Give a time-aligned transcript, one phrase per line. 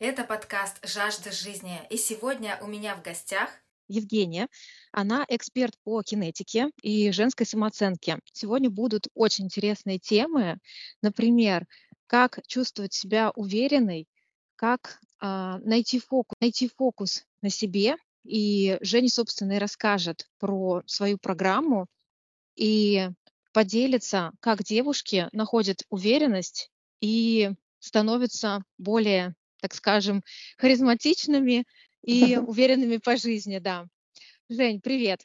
[0.00, 1.80] Это подкаст «Жажда жизни».
[1.90, 3.50] И сегодня у меня в гостях
[3.88, 4.46] Евгения.
[4.92, 8.20] Она эксперт по кинетике и женской самооценке.
[8.32, 10.58] Сегодня будут очень интересные темы.
[11.02, 11.66] Например,
[12.06, 14.06] как чувствовать себя уверенной,
[14.54, 17.96] как а, найти, фокус, найти фокус на себе.
[18.22, 21.88] И Женя, собственно, и расскажет про свою программу
[22.54, 23.08] и
[23.52, 26.70] поделится, как девушки находят уверенность
[27.00, 30.22] и становятся более, так скажем,
[30.56, 31.64] харизматичными
[32.02, 33.86] и уверенными по жизни, да.
[34.48, 35.20] Жень, привет.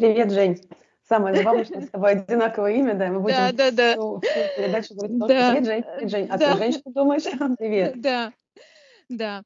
[0.00, 0.58] Привет, Жень.
[1.06, 3.92] Самое забавное, что с тобой одинаковое имя, да, мы будем да, да, да.
[3.92, 5.50] всю, всю передачу говорить да.
[5.50, 6.28] «Привет, Жень, привет, Жень».
[6.30, 6.52] А да.
[6.52, 7.22] ты, Жень, что думаешь?
[7.58, 8.00] Привет.
[8.00, 8.32] Да,
[9.08, 9.42] да.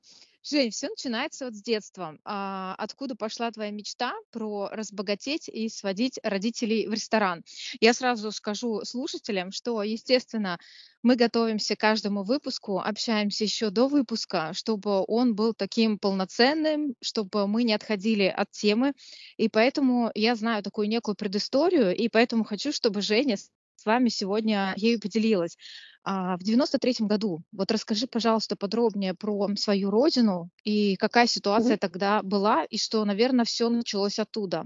[0.47, 2.19] Жень, все начинается вот с детства.
[2.23, 7.43] А, откуда пошла твоя мечта про разбогатеть и сводить родителей в ресторан?
[7.81, 10.59] Я сразу скажу слушателям, что, естественно,
[11.03, 17.47] мы готовимся к каждому выпуску, общаемся еще до выпуска, чтобы он был таким полноценным, чтобы
[17.47, 18.93] мы не отходили от темы.
[19.39, 23.39] И поэтому я знаю такую некую предысторию, и поэтому хочу, чтобы Женя
[23.85, 25.59] с вами сегодня ею поделилась.
[26.05, 27.43] А, в 93 году.
[27.53, 31.81] Вот расскажи, пожалуйста, подробнее про свою родину и какая ситуация mm-hmm.
[31.81, 34.65] тогда была, и что, наверное, все началось оттуда.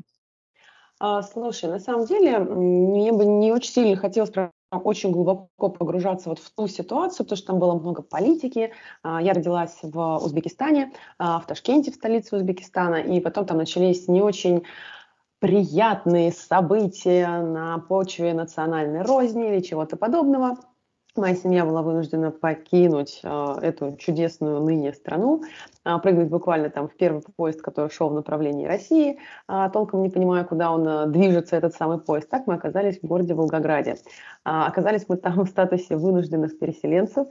[1.00, 4.30] А, слушай, на самом деле, мне бы не очень сильно хотелось
[4.70, 8.72] очень глубоко погружаться вот в ту ситуацию, потому что там было много политики.
[9.02, 14.08] А, я родилась в Узбекистане, а, в Ташкенте, в столице Узбекистана, и потом там начались
[14.08, 14.64] не очень
[15.40, 20.56] приятные события на почве национальной розни или чего-то подобного.
[21.16, 25.42] Моя семья была вынуждена покинуть э, эту чудесную ныне страну,
[25.96, 30.44] прыгнуть буквально там в первый поезд, который шел в направлении России, э, толком не понимая,
[30.44, 32.28] куда он э, движется, этот самый поезд.
[32.28, 33.92] Так мы оказались в городе Волгограде.
[34.44, 37.28] Э, оказались мы там в статусе вынужденных переселенцев.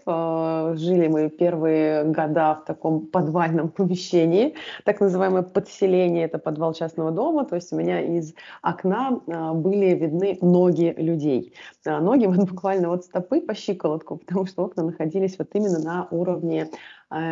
[0.77, 4.55] Жили мы первые года в таком подвальном помещении,
[4.86, 9.20] так называемое подселение, это подвал частного дома, то есть у меня из окна
[9.53, 11.53] были видны ноги людей.
[11.86, 16.70] Ноги вот буквально вот стопы по щиколотку, потому что окна находились вот именно на уровне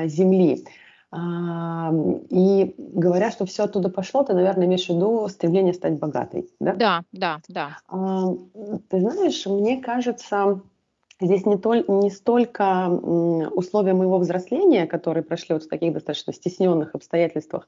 [0.06, 0.66] земли.
[1.18, 6.74] И говоря, что все оттуда пошло, ты, наверное, имеешь в виду стремление стать богатой, да?
[6.76, 7.78] Да, да, да.
[8.90, 10.62] Ты знаешь, мне кажется,
[11.22, 16.96] здесь не, толь, не столько условия моего взросления, которые прошли вот в таких достаточно стесненных
[16.96, 17.68] обстоятельствах,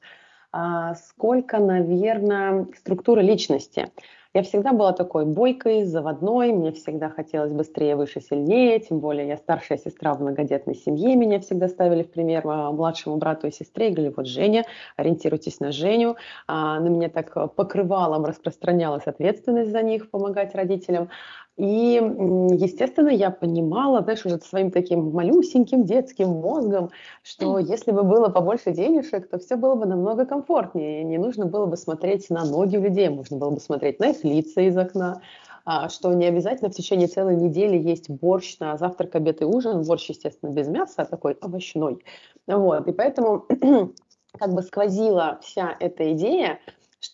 [0.52, 3.90] а сколько, наверное, структура личности.
[4.38, 9.36] Я всегда была такой бойкой, заводной, мне всегда хотелось быстрее, выше, сильнее, тем более я
[9.36, 13.88] старшая сестра в многодетной семье, меня всегда ставили в пример а, младшему брату и сестре,
[13.88, 14.64] и говорили, вот Женя,
[14.96, 16.14] ориентируйтесь на Женю,
[16.46, 21.10] а, на меня так покрывалом распространялась ответственность за них, помогать родителям,
[21.58, 26.90] и, естественно, я понимала, знаешь, уже своим таким малюсеньким детским мозгом,
[27.24, 31.02] что если бы было побольше денежек, то все было бы намного комфортнее.
[31.02, 34.60] Не нужно было бы смотреть на ноги людей, можно было бы смотреть на их лица
[34.60, 35.20] из окна,
[35.64, 39.82] а, что не обязательно в течение целой недели есть борщ на завтрак, обед и ужин.
[39.82, 42.04] Борщ, естественно, без мяса, а такой овощной.
[42.46, 43.46] Вот, и поэтому
[44.38, 46.60] как бы сквозила вся эта идея,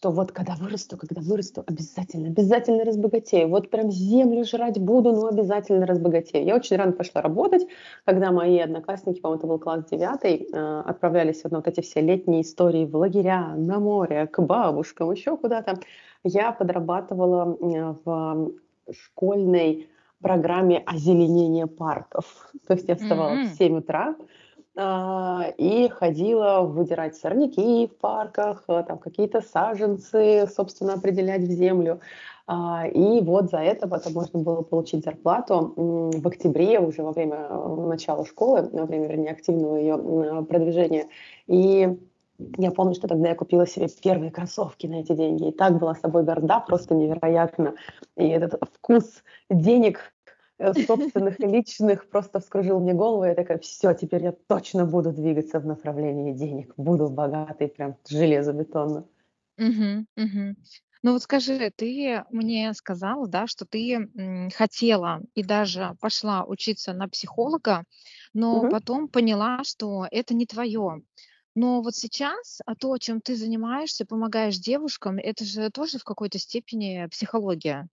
[0.04, 3.48] что вот когда вырасту, когда вырасту, обязательно, обязательно разбогатею.
[3.48, 6.44] Вот прям землю жрать буду, но обязательно разбогатею.
[6.44, 7.66] Я очень рано пошла работать,
[8.04, 12.42] когда мои одноклассники, по-моему, это был класс девятый, э, отправлялись на вот эти все летние
[12.42, 15.80] истории в лагеря, на море, к бабушкам, еще куда-то.
[16.22, 17.56] Я подрабатывала
[18.04, 18.50] в
[18.92, 19.88] школьной
[20.20, 22.50] программе озеленения парков.
[22.66, 23.54] То есть я вставала mm-hmm.
[23.54, 24.16] в 7 утра,
[24.76, 32.00] и ходила выдирать сорняки в парках, э, там какие-то саженцы, собственно, определять в землю.
[32.46, 37.46] А, и вот за это потом можно было получить зарплату в октябре, уже во время
[37.48, 41.06] э, начала школы, во время, вернее, активного ее продвижения.
[41.46, 41.96] И
[42.58, 45.48] я помню, что тогда я купила себе первые кроссовки на эти деньги.
[45.48, 47.74] И так была с собой горда, просто невероятно.
[48.16, 50.13] И этот вкус денег
[50.58, 53.24] собственных личных просто вскружил мне голову.
[53.24, 56.74] Я такая, все, теперь я точно буду двигаться в направлении денег.
[56.76, 59.06] Буду богатой, прям железобетонно.
[59.58, 60.56] Угу, угу.
[61.02, 64.08] Ну вот скажи, ты мне сказала, да, что ты
[64.54, 67.84] хотела и даже пошла учиться на психолога,
[68.32, 68.70] но угу.
[68.70, 71.02] потом поняла, что это не твое.
[71.54, 76.38] Но вот сейчас а то, чем ты занимаешься, помогаешь девушкам, это же тоже в какой-то
[76.38, 77.88] степени психология.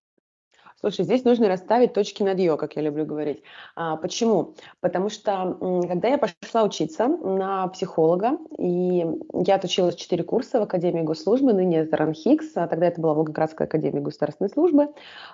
[0.81, 3.43] Слушай, здесь нужно расставить точки над «ё», как я люблю говорить.
[3.75, 4.55] А, почему?
[4.79, 5.55] Потому что,
[5.87, 11.81] когда я пошла учиться на психолога, и я отучилась 4 курса в Академии госслужбы, ныне
[11.81, 14.89] это РАНХИКС, а тогда это была Волгоградская Академия государственной службы,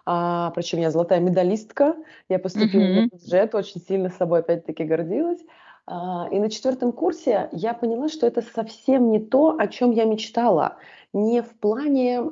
[0.06, 1.96] а, причем я золотая медалистка,
[2.28, 3.10] я поступила mm-hmm.
[3.10, 5.40] в бюджет, очень сильно собой опять-таки гордилась.
[5.86, 10.04] А, и на четвертом курсе я поняла, что это совсем не то, о чем я
[10.04, 10.76] мечтала.
[11.14, 12.24] Не в плане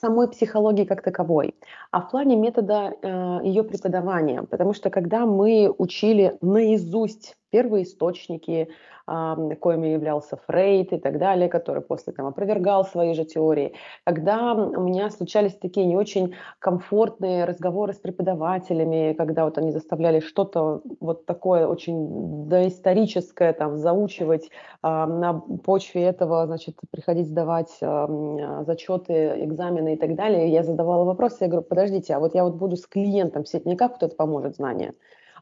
[0.00, 1.54] самой психологии как таковой,
[1.90, 4.42] а в плане метода э, ее преподавания.
[4.42, 8.68] Потому что когда мы учили наизусть первые источники,
[9.06, 13.72] коими являлся Фрейд и так далее, который после там опровергал свои же теории.
[14.04, 20.20] Когда у меня случались такие не очень комфортные разговоры с преподавателями, когда вот они заставляли
[20.20, 24.50] что-то вот такое очень доисторическое там заучивать,
[24.82, 31.48] на почве этого, значит, приходить сдавать зачеты, экзамены и так далее, я задавала вопросы, я
[31.48, 34.56] говорю, подождите, а вот я вот буду с клиентом сидеть, мне как вот это поможет
[34.56, 34.92] знание?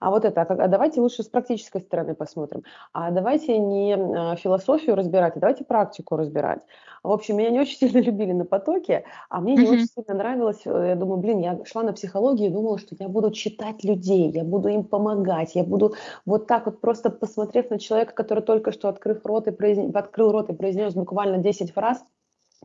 [0.00, 2.62] А вот это, а, а давайте лучше с практической стороны посмотрим,
[2.92, 6.60] а давайте не а, философию разбирать, а давайте практику разбирать.
[7.02, 9.72] В общем, меня не очень сильно любили на потоке, а мне не mm-hmm.
[9.72, 13.08] очень сильно нравилось, э, я думаю, блин, я шла на психологию и думала, что я
[13.08, 15.94] буду читать людей, я буду им помогать, я буду
[16.24, 20.32] вот так вот просто посмотрев на человека, который только что открыв рот и произнес, открыл
[20.32, 22.02] рот и произнес буквально 10 фраз,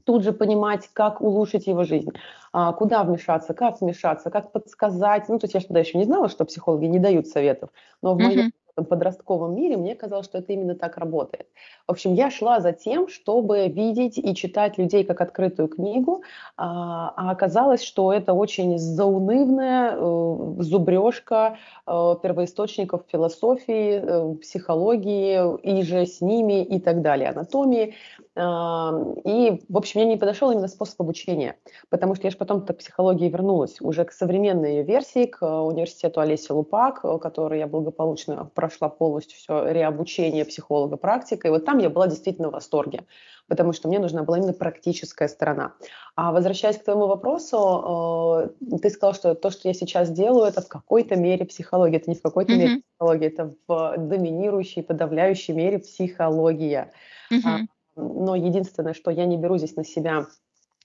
[0.04, 2.12] тут же понимать, как улучшить его жизнь,
[2.54, 5.30] а, куда вмешаться, как вмешаться, как подсказать.
[5.30, 7.70] Ну, то есть я тогда еще не знала, что психологи не дают советов,
[8.02, 11.48] но в моем подростковом мире, мне казалось, что это именно так работает.
[11.88, 16.24] В общем, я шла за тем, чтобы видеть и читать людей как открытую книгу,
[16.58, 25.84] а, а оказалось, что это очень заунывная э, зубрежка э, первоисточников философии, э, психологии, и
[25.84, 27.96] же с ними и так далее, анатомии.
[28.34, 31.58] И, в общем, мне не подошел именно способ обучения,
[31.90, 36.22] потому что я же потом к психологии вернулась, уже к современной ее версии, к университету
[36.22, 41.90] Олеси Лупак, который я благополучно прошла полностью все реобучение психолога практика, и вот там я
[41.90, 43.06] была действительно в восторге,
[43.48, 45.74] потому что мне нужна была именно практическая сторона.
[46.16, 50.62] А возвращаясь к твоему вопросу, э, ты сказал, что то, что я сейчас делаю, это
[50.62, 52.58] в какой-то мере психология, это не в какой-то mm-hmm.
[52.58, 56.92] мере психология, это в доминирующей, подавляющей мере психология.
[57.34, 57.66] Mm-hmm.
[57.96, 60.28] Но единственное, что я не беру здесь на себя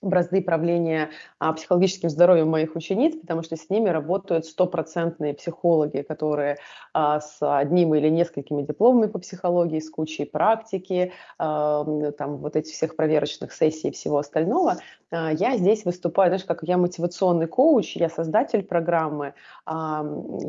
[0.01, 1.09] бразды правления
[1.39, 6.57] а, психологическим здоровьем моих учениц, потому что с ними работают стопроцентные психологи, которые
[6.93, 11.83] а, с одним или несколькими дипломами по психологии, с кучей практики, а,
[12.17, 14.77] там вот этих всех проверочных сессий и всего остального.
[15.11, 19.33] А, я здесь выступаю, знаешь, как я мотивационный коуч, я создатель программы,
[19.65, 20.03] а,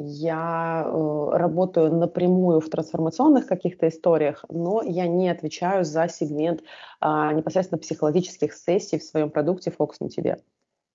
[0.05, 6.63] я э, работаю напрямую в трансформационных каких-то историях, но я не отвечаю за сегмент
[7.01, 10.39] а, непосредственно психологических сессий в своем продукте «Фокус на тебе».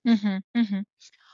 [0.04, 0.84] Мгм, мгм.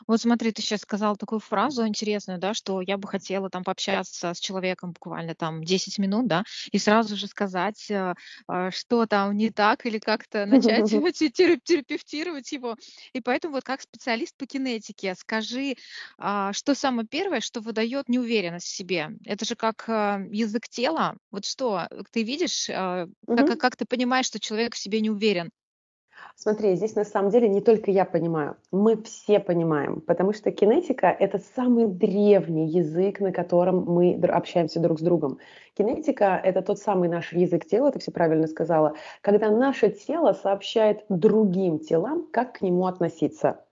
[0.07, 4.35] Вот смотри, ты сейчас сказал такую фразу интересную, да, что я бы хотела там пообщаться
[4.35, 8.15] с человеком буквально там 10 минут, да, и сразу же сказать, э,
[8.47, 10.91] а, что там не так, или как-то начать
[11.65, 12.77] терапевтировать его.
[13.13, 15.77] И поэтому вот как специалист по кинетике, скажи,
[16.19, 19.11] а, что самое первое, что выдает неуверенность в себе?
[19.25, 21.17] Это же как э, язык тела.
[21.31, 25.51] Вот что ты видишь, э, как, как ты понимаешь, что человек в себе не уверен?
[26.37, 31.07] Смотри, здесь на самом деле не только я понимаю, мы все понимаем, потому что кинетика–
[31.19, 35.39] это самый древний язык, на котором мы общаемся друг с другом.
[35.75, 41.05] Кинетика– это тот самый наш язык тела, ты все правильно сказала, когда наше тело сообщает
[41.09, 43.65] другим телам, как к нему относиться.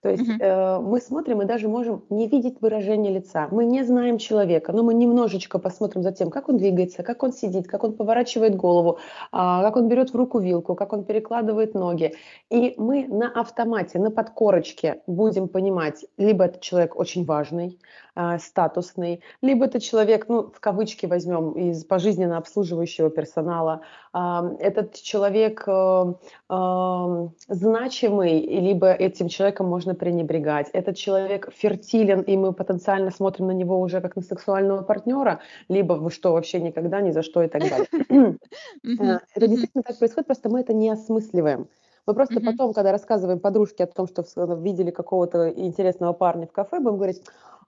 [0.00, 0.38] То есть uh-huh.
[0.40, 3.48] э, мы смотрим и даже можем не видеть выражение лица.
[3.50, 7.32] Мы не знаем человека, но мы немножечко посмотрим за тем, как он двигается, как он
[7.32, 8.98] сидит, как он поворачивает голову,
[9.32, 12.14] а, как он берет в руку вилку, как он перекладывает ноги.
[12.48, 17.78] И мы на автомате, на подкорочке будем понимать, либо этот человек очень важный,
[18.18, 23.82] э, статусный, либо это человек, ну, в кавычки возьмем, из пожизненно обслуживающего персонала,
[24.12, 24.18] э,
[24.58, 26.14] этот человек э,
[26.50, 30.68] э, значимый, либо этим человеком можно пренебрегать.
[30.72, 35.94] Этот человек фертилен, и мы потенциально смотрим на него уже как на сексуального партнера, либо
[35.94, 37.86] вы что, вообще никогда, ни за что и так далее.
[38.84, 41.68] Э, это действительно так происходит, просто мы это не осмысливаем.
[42.08, 46.80] Мы просто потом, когда рассказываем подружке о том, что видели какого-то интересного парня в кафе,
[46.80, 47.22] будем говорить,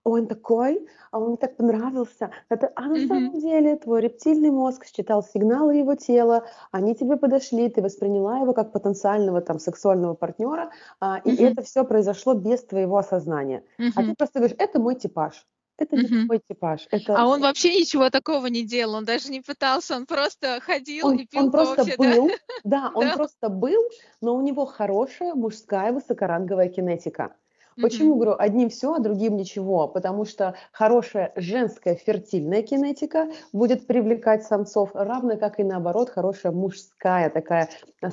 [0.04, 2.30] он такой, а он мне так понравился.
[2.49, 3.09] Это, а на mm-hmm.
[3.09, 8.52] самом деле твой рептильный мозг считал сигналы его тела, они тебе подошли, ты восприняла его
[8.52, 11.52] как потенциального там сексуального партнера, а, и mm-hmm.
[11.52, 13.62] это все произошло без твоего осознания.
[13.78, 13.92] Mm-hmm.
[13.95, 15.47] А ты просто говоришь, это мой типаж.
[15.76, 16.26] Это не mm-hmm.
[16.26, 16.87] твой типаж.
[16.90, 17.16] Это...
[17.16, 21.16] А он вообще ничего такого не делал, он даже не пытался, он просто ходил он,
[21.16, 22.28] и пил Он просто кофе, был,
[22.64, 23.16] да, да он да.
[23.16, 23.83] просто был,
[24.21, 27.35] но у него хорошая мужская высокоранговая кинетика.
[27.81, 29.89] Почему, говорю, одним все, а другим ничего?
[29.89, 37.31] Потому что хорошая женская фертильная кинетика будет привлекать самцов, равно как и наоборот, хорошая мужская
[37.31, 37.69] такая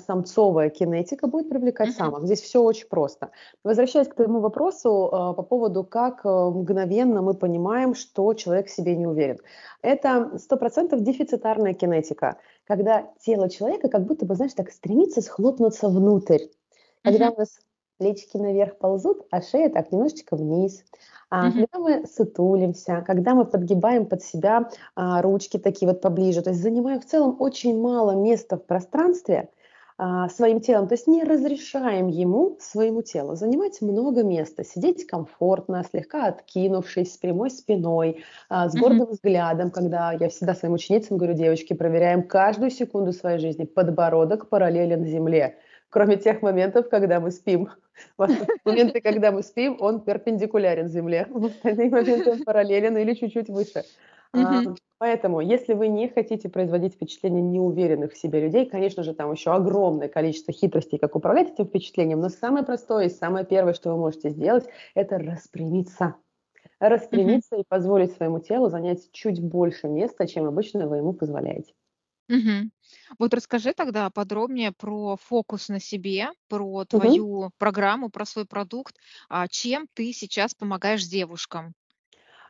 [0.06, 2.26] самцовая кинетика будет привлекать самок.
[2.26, 3.32] Здесь все очень просто.
[3.64, 8.72] Возвращаясь к твоему вопросу э, по поводу, как э, мгновенно мы понимаем, что человек в
[8.72, 9.38] себе не уверен.
[9.82, 16.48] Это 100% дефицитарная кинетика, когда тело человека как будто бы, знаешь, так стремится схлопнуться внутрь.
[17.04, 17.60] Когда у нас
[17.98, 20.84] плечики наверх ползут, а шея так немножечко вниз.
[21.30, 21.52] А, mm-hmm.
[21.52, 26.62] Когда мы сутулимся, когда мы подгибаем под себя а, ручки такие вот поближе, то есть
[26.62, 29.50] занимаем в целом очень мало места в пространстве
[30.00, 35.84] а, своим телом, то есть не разрешаем ему, своему телу, занимать много места, сидеть комфортно,
[35.90, 39.12] слегка откинувшись, с прямой спиной, а, с гордым mm-hmm.
[39.12, 45.04] взглядом, когда я всегда своим ученицам говорю, девочки, проверяем каждую секунду своей жизни, подбородок параллелен
[45.04, 45.58] земле
[45.90, 47.70] кроме тех моментов, когда мы спим.
[48.18, 48.28] В
[48.66, 51.28] моменты, когда мы спим, он перпендикулярен Земле.
[51.32, 53.84] В остальные моменты он параллелен или чуть-чуть выше.
[54.36, 54.76] Mm-hmm.
[54.98, 59.54] поэтому, если вы не хотите производить впечатление неуверенных в себе людей, конечно же, там еще
[59.54, 63.98] огромное количество хитростей, как управлять этим впечатлением, но самое простое и самое первое, что вы
[63.98, 66.16] можете сделать, это распрямиться.
[66.80, 67.62] Распрямиться mm-hmm.
[67.62, 71.74] и позволить своему телу занять чуть больше места, чем обычно вы ему позволяете.
[72.30, 72.72] Мгм.
[73.20, 77.26] Вот расскажи тогда подробнее про фокус на себе, про Мгм.
[77.26, 78.96] твою программу, про свой продукт.
[79.30, 81.74] А, чем ты сейчас помогаешь девушкам?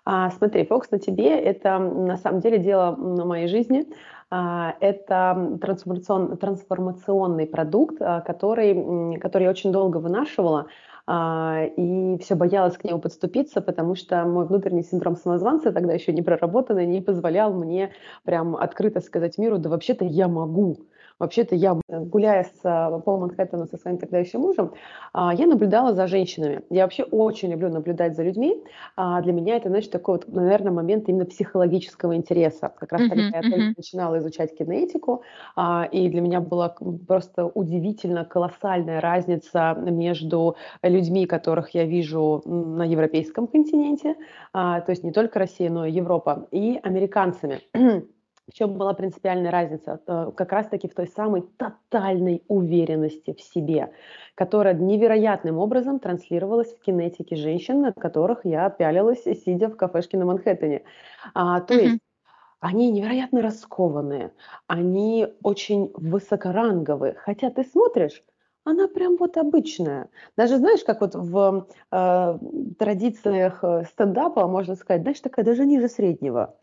[0.05, 3.85] А, смотри, фокус на тебе– это на самом деле дело на моей жизни.
[4.29, 10.67] А, это трансформацион- трансформационный продукт, а, который, который я очень долго вынашивала.
[11.09, 16.11] А, и все боялась к нему подступиться, потому что мой внутренний синдром самозванца, тогда еще
[16.11, 17.93] не проработанный, не позволял мне
[18.25, 20.87] прям открыто сказать миру, да вообще-то я могу.
[21.19, 24.73] Вообще-то я, гуляя с, а, по Манхэттену со своим тогда еще мужем,
[25.13, 26.61] а, я наблюдала за женщинами.
[26.69, 28.63] Я вообще очень люблю наблюдать за людьми.
[28.95, 32.71] А, для меня это, значит, такой вот, наверное, момент именно психологического интереса.
[32.77, 35.23] Как раз тогда я только начинала изучать кинетику,
[35.91, 36.75] и для меня была
[37.07, 44.15] просто удивительно колоссальная разница между людьми, которых я вижу на европейском континенте,
[44.53, 47.61] то есть не только Россия, но и Европа, и американцами.
[48.49, 49.99] В чем была принципиальная разница?
[50.07, 53.91] Э, как раз-таки в той самой тотальной уверенности в себе,
[54.35, 60.25] которая невероятным образом транслировалась в кинетике женщин, на которых я пялилась, сидя в кафешке на
[60.25, 60.83] Манхэттене.
[61.33, 61.83] А, то mm-hmm.
[61.83, 62.01] есть
[62.59, 64.31] они невероятно раскованные,
[64.67, 67.13] они очень высокоранговые.
[67.15, 68.23] Хотя ты смотришь,
[68.63, 70.09] она прям вот обычная.
[70.35, 72.39] Даже знаешь, как вот в э,
[72.79, 76.55] традициях э, стендапа можно сказать, знаешь, такая даже ниже среднего.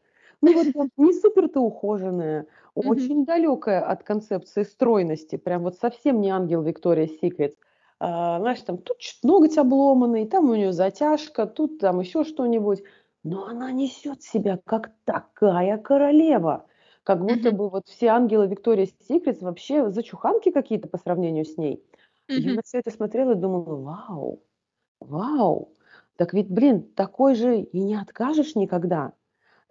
[0.47, 6.63] Ну вот не супер-то ухоженная, очень далекая от концепции стройности, прям вот совсем не ангел
[6.63, 7.57] Виктория Секрет.
[7.99, 12.83] А, знаешь, там тут ноготь обломанный, там у нее затяжка, тут там еще что-нибудь.
[13.23, 16.67] Но она несет себя как такая королева.
[17.05, 21.83] Как будто бы вот все ангелы Виктория Секрет вообще зачуханки какие-то по сравнению с ней.
[22.35, 24.43] Я на все это смотрела и думала, вау,
[25.01, 25.75] вау.
[26.17, 29.15] Так ведь, блин, такой же и не откажешь никогда.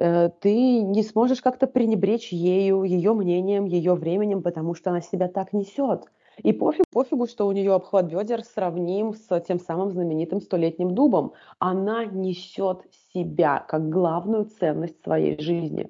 [0.04, 5.30] Э, ты не сможешь как-то пренебречь ею, ее мнением, ее временем, потому что она себя
[5.30, 6.12] так несет.
[6.40, 11.32] И пофиг, пофигу, что у нее обхват бедер сравним с тем самым знаменитым столетним дубом.
[11.58, 12.82] Она несет
[13.14, 15.90] себя как главную ценность своей жизни.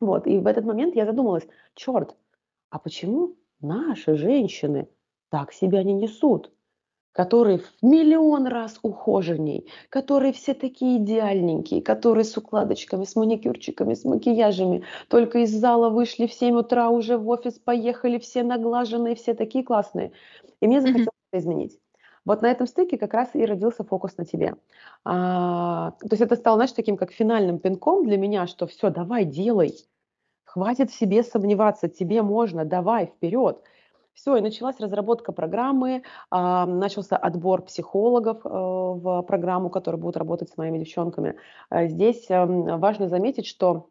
[0.00, 2.16] Вот, и в этот момент я задумалась, черт,
[2.68, 4.86] а почему наши женщины
[5.30, 6.52] так себя не несут?
[7.12, 14.04] Которые в миллион раз ухоженней, которые все такие идеальненькие, которые с укладочками, с маникюрчиками, с
[14.04, 19.34] макияжами, только из зала вышли в 7 утра, уже в офис поехали, все наглаженные, все
[19.34, 20.12] такие классные.
[20.60, 21.32] И мне захотелось mm-hmm.
[21.32, 21.78] это изменить.
[22.24, 24.54] Вот на этом стыке как раз и родился фокус на тебе.
[25.04, 29.24] А, то есть это стало, знаешь, таким как финальным пинком для меня, что все, давай,
[29.24, 29.74] делай.
[30.44, 33.62] Хватит в себе сомневаться, тебе можно, давай, вперед.
[34.14, 40.50] Все, и началась разработка программы, а, начался отбор психологов э, в программу, которые будут работать
[40.50, 41.36] с моими девчонками.
[41.70, 43.90] Э, здесь эм, важно заметить, что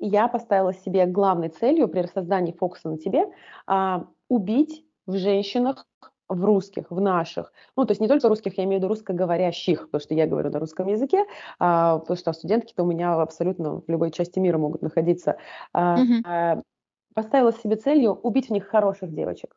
[0.00, 3.26] я поставила себе главной целью при создании фокуса на тебе
[3.66, 5.86] а, убить в женщинах
[6.28, 9.86] в русских, в наших, ну, то есть не только русских, я имею в виду русскоговорящих,
[9.86, 11.24] потому что я говорю на русском языке,
[11.60, 15.36] а, потому что студентки-то у меня абсолютно в любой части мира могут находиться.
[15.74, 16.62] Mm-hmm
[17.16, 19.56] поставила себе целью убить в них хороших девочек.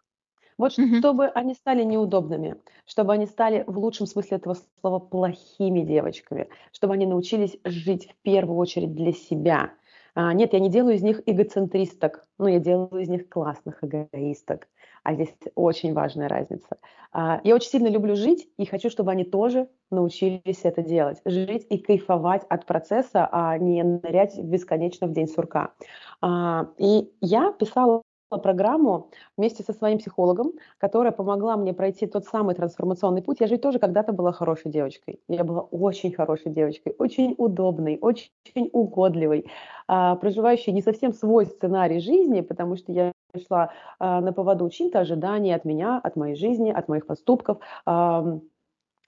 [0.58, 1.00] Вот mm-hmm.
[1.00, 6.94] чтобы они стали неудобными, чтобы они стали в лучшем смысле этого слова плохими девочками, чтобы
[6.94, 9.74] они научились жить в первую очередь для себя.
[10.16, 14.68] А, нет, я не делаю из них эгоцентристок, но я делаю из них классных эгоисток.
[15.10, 16.78] А здесь очень важная разница.
[17.12, 21.20] А, я очень сильно люблю жить и хочу, чтобы они тоже научились это делать.
[21.26, 25.74] Жить и кайфовать от процесса, а не нырять бесконечно в день сурка.
[26.22, 28.04] А, и я писала
[28.44, 33.38] программу вместе со своим психологом, которая помогла мне пройти тот самый трансформационный путь.
[33.40, 35.22] Я же тоже когда-то была хорошей девочкой.
[35.28, 38.30] Я была очень хорошей девочкой, очень удобной, очень,
[38.74, 39.48] угодливой,
[39.88, 45.00] а, проживающей не совсем свой сценарий жизни, потому что я шла а, на поводу чьих-то
[45.00, 47.60] ожиданий от меня, от моей жизни, от моих поступков.
[47.86, 48.40] А,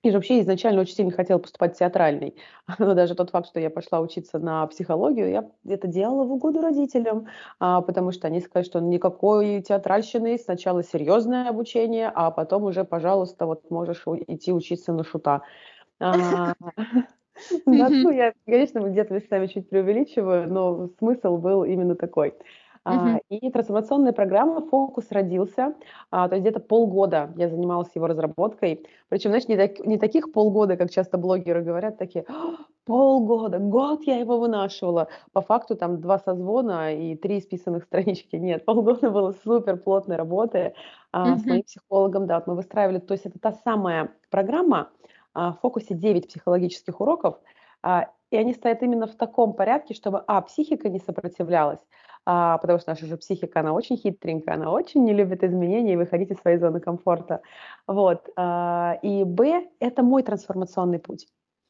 [0.03, 2.35] и же вообще изначально очень сильно хотела поступать в театральный.
[2.79, 6.61] Но даже тот факт, что я пошла учиться на психологию, я это делала в угоду
[6.61, 7.27] родителям,
[7.59, 13.45] а, потому что они сказали, что никакой театральщины, сначала серьезное обучение, а потом уже, пожалуйста,
[13.45, 15.41] вот можешь идти учиться на шута.
[15.99, 16.53] А,
[17.65, 22.33] ну, я, конечно, где-то местами чуть преувеличиваю, но смысл был именно такой.
[22.83, 23.19] Uh-huh.
[23.29, 25.75] И трансформационная программа «Фокус» родился,
[26.09, 28.87] а, то есть где-то полгода я занималась его разработкой.
[29.09, 34.01] Причем, знаешь, не, так, не таких полгода, как часто блогеры говорят, такие «А, полгода, год
[34.05, 35.09] я его вынашивала.
[35.31, 38.35] По факту там два созвона и три списанных странички.
[38.35, 40.73] Нет, полгода было супер плотной работы
[41.13, 41.37] uh-huh.
[41.37, 42.25] с моим психологом.
[42.25, 44.89] Да, вот мы выстраивали, то есть это та самая программа,
[45.33, 47.39] в фокусе 9 психологических уроков,
[48.31, 51.79] и они стоят именно в таком порядке, чтобы, а, психика не сопротивлялась,
[52.25, 55.97] а, потому что наша же психика, она очень хитренькая, она очень не любит изменения и
[55.97, 57.41] выходить из своей зоны комфорта.
[57.87, 58.29] Вот.
[58.35, 61.27] А, и Б– это мой трансформационный путь.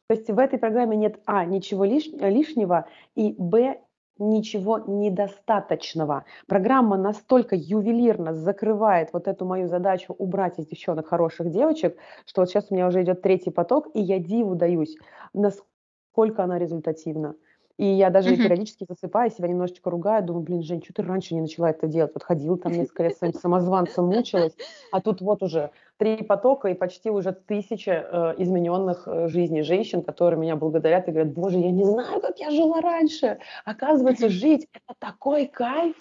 [0.08, 3.79] То есть в этой программе нет А, ничего лиш, лишнего, и Б,
[4.17, 6.25] ничего недостаточного.
[6.48, 12.50] Программа настолько ювелирно закрывает вот эту мою задачу убрать из девчонок хороших девочек, что вот
[12.50, 14.98] сейчас у меня уже идет третий поток, и я диву даюсь,
[15.34, 17.36] насколько она результативна.
[17.81, 18.43] И я даже uh-huh.
[18.43, 22.11] периодически засыпаю, себя немножечко ругаю, думаю, блин, Жень, что ты раньше не начала это делать?
[22.13, 24.55] Вот ходила там несколько лет своим самозванцем, мучилась,
[24.91, 30.03] а тут вот уже три потока и почти уже тысяча э, измененных э, жизней женщин,
[30.03, 33.39] которые меня благодарят и говорят, боже, я не знаю, как я жила раньше.
[33.65, 35.95] Оказывается, жить– это такой кайф.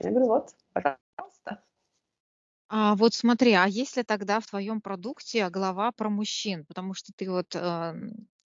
[0.00, 1.62] Я говорю, вот, пожалуйста.
[2.68, 7.30] А вот смотри, а если тогда в твоем продукте глава про мужчин, потому что ты
[7.30, 7.94] вот э,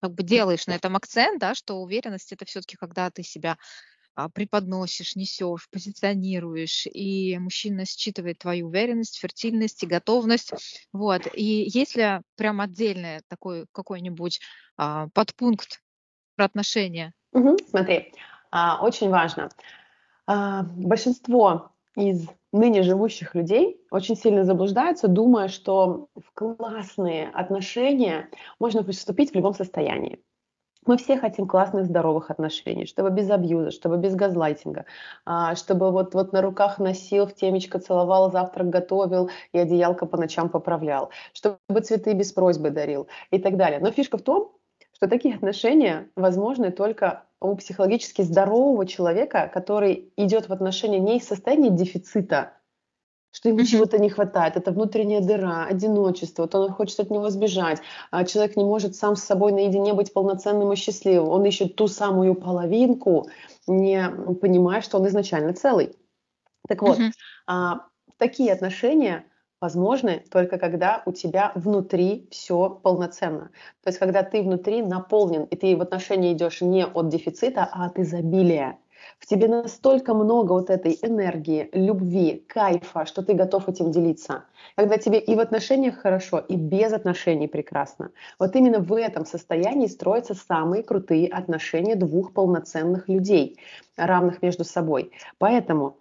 [0.04, 3.58] как бы делаешь на этом акцент, да, что уверенность это все-таки когда ты себя
[4.16, 10.52] а, преподносишь, несешь, позиционируешь, и мужчина считывает твою уверенность, фертильность и готовность.
[10.92, 11.22] Вот.
[11.34, 14.42] И если прям отдельный такой какой-нибудь
[14.76, 15.82] а, подпункт
[16.36, 17.14] про отношения?
[17.32, 18.14] Угу, смотри,
[18.52, 19.48] а, очень важно.
[20.28, 28.30] А, большинство из ныне живущих людей очень сильно заблуждаются, думая, что в классные отношения
[28.60, 30.20] можно вступить в любом состоянии.
[30.86, 34.86] Мы все хотим классных, здоровых отношений, чтобы без абьюза, чтобы без газлайтинга,
[35.26, 40.18] а, чтобы вот, вот на руках носил, в темечко целовал, завтрак готовил и одеялко по
[40.18, 43.80] ночам поправлял, чтобы цветы без просьбы дарил и так далее.
[43.80, 44.52] Но фишка в том,
[44.94, 51.28] что такие отношения возможны только у психологически здорового человека, который идет в отношения не из
[51.28, 52.54] состояния дефицита,
[53.32, 57.82] что ему чего-то не хватает, это внутренняя дыра, одиночество, вот он хочет от него сбежать,
[58.12, 61.88] а человек не может сам с собой наедине быть полноценным и счастливым, он ищет ту
[61.88, 63.28] самую половинку,
[63.66, 64.08] не
[64.40, 65.96] понимая, что он изначально целый.
[66.68, 67.12] Так вот, uh-huh.
[67.48, 69.26] а, такие отношения
[69.64, 73.50] возможны только когда у тебя внутри все полноценно.
[73.82, 77.86] То есть когда ты внутри наполнен, и ты в отношении идешь не от дефицита, а
[77.86, 78.78] от изобилия.
[79.20, 84.44] В тебе настолько много вот этой энергии, любви, кайфа, что ты готов этим делиться.
[84.76, 88.12] Когда тебе и в отношениях хорошо, и без отношений прекрасно.
[88.40, 93.58] Вот именно в этом состоянии строятся самые крутые отношения двух полноценных людей,
[93.96, 95.12] равных между собой.
[95.38, 95.96] Поэтому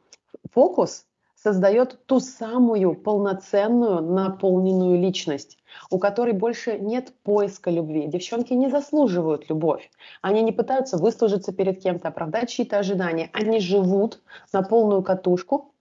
[0.52, 1.06] фокус
[1.42, 5.58] создает ту самую полноценную, наполненную личность,
[5.90, 8.06] у которой больше нет поиска любви.
[8.06, 9.90] Девчонки не заслуживают любовь.
[10.20, 13.30] Они не пытаются выслужиться перед кем-то, оправдать чьи-то ожидания.
[13.32, 14.20] Они живут
[14.52, 15.71] на полную катушку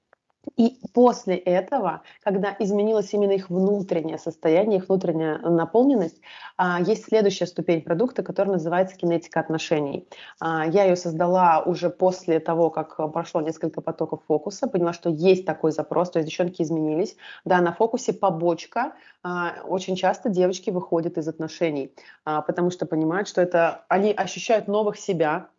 [0.57, 6.19] и после этого, когда изменилось именно их внутреннее состояние, их внутренняя наполненность,
[6.57, 10.07] а, есть следующая ступень продукта, которая называется кинетика отношений.
[10.39, 15.45] А, я ее создала уже после того, как прошло несколько потоков фокуса, поняла, что есть
[15.45, 17.15] такой запрос, то есть девчонки изменились.
[17.45, 18.93] Да, на фокусе побочка.
[19.23, 24.97] А, очень часто девочки выходят из отношений, потому что понимают, что это они ощущают новых
[24.97, 25.49] себя,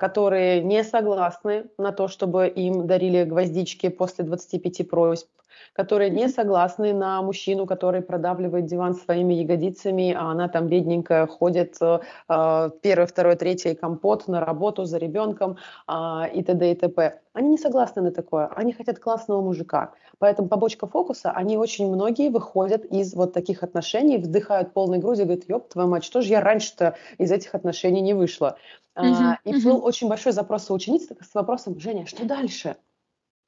[0.00, 5.28] которые не согласны на то, чтобы им дарили гвоздички после 25 просьб,
[5.72, 11.76] которые не согласны на мужчину, который продавливает диван своими ягодицами, а она там бедненькая ходит
[11.80, 15.56] э, э первое, второе, третье компот на работу за ребенком
[15.88, 15.92] э,
[16.34, 16.72] и т.д.
[16.72, 17.20] и т.п.
[17.32, 19.92] Они не согласны на такое, они хотят классного мужика.
[20.18, 25.26] Поэтому побочка фокуса, они очень многие выходят из вот таких отношений, вдыхают полной грудью и
[25.26, 28.56] говорят, ёб твою мать, что же я раньше-то из этих отношений не вышла?
[28.96, 29.64] Uh-huh, а, и uh-huh.
[29.64, 32.76] был очень большой запрос у учениц с вопросом, Женя, что дальше?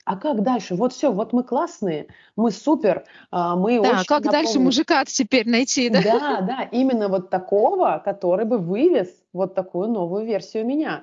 [0.07, 0.77] А как дальше?
[0.77, 4.05] Вот все, вот мы классные, мы супер, а, мы да, очень...
[4.07, 4.31] как напомним...
[4.31, 6.01] дальше мужика теперь найти, да?
[6.01, 11.03] Да, да, именно вот такого, который бы вывез вот такую новую версию меня.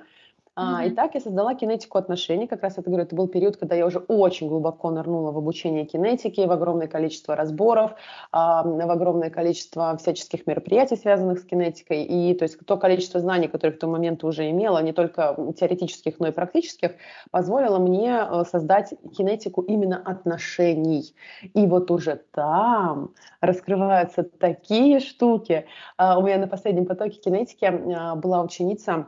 [0.56, 2.46] А, И так я создала кинетику отношений.
[2.46, 5.84] Как раз это, говорю, это был период, когда я уже очень глубоко нырнула в обучение
[5.84, 7.94] кинетики, в огромное количество разборов,
[8.30, 12.04] а, в огромное количество всяческих мероприятий, связанных с кинетикой.
[12.04, 16.20] И то есть то количество знаний, которые в тот момент уже имела, не только теоретических,
[16.20, 16.92] но и практических,
[17.32, 21.16] позволило мне э, создать кинетику именно отношений.
[21.54, 25.66] И вот уже там раскрываются такие штуки.
[25.96, 27.68] А, у меня на последнем потоке кинетики
[28.16, 29.06] была ученица,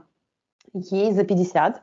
[0.72, 1.83] ей за 50, uh-huh.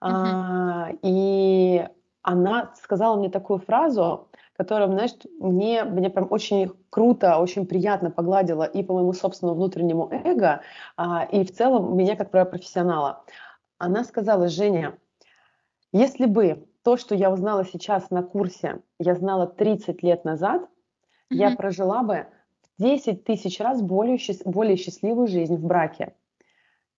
[0.00, 1.86] а, и
[2.22, 4.28] она сказала мне такую фразу,
[4.58, 10.10] которая, знаешь, мне, мне прям очень круто, очень приятно погладила и по моему собственному внутреннему
[10.10, 10.62] эго,
[10.96, 13.24] а, и в целом меня как профессионала.
[13.78, 14.98] Она сказала, Женя,
[15.92, 21.36] если бы то, что я узнала сейчас на курсе, я знала 30 лет назад, mm-hmm.
[21.36, 22.26] я прожила бы
[22.76, 26.14] в 10 тысяч раз более, более счастливую жизнь в браке.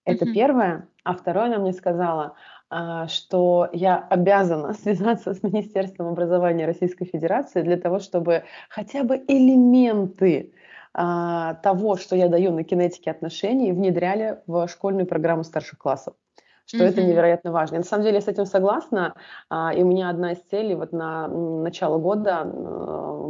[0.05, 0.33] Это mm-hmm.
[0.33, 0.87] первое.
[1.03, 2.35] А второе она мне сказала,
[2.69, 9.21] а, что я обязана связаться с Министерством образования Российской Федерации для того, чтобы хотя бы
[9.27, 10.53] элементы
[10.93, 16.15] а, того, что я даю на кинетике отношений, внедряли в школьную программу старших классов
[16.65, 16.89] что mm-hmm.
[16.89, 17.75] это невероятно важно.
[17.75, 19.15] И на самом деле я с этим согласна,
[19.49, 22.45] а, и у меня одна из целей вот на начало года,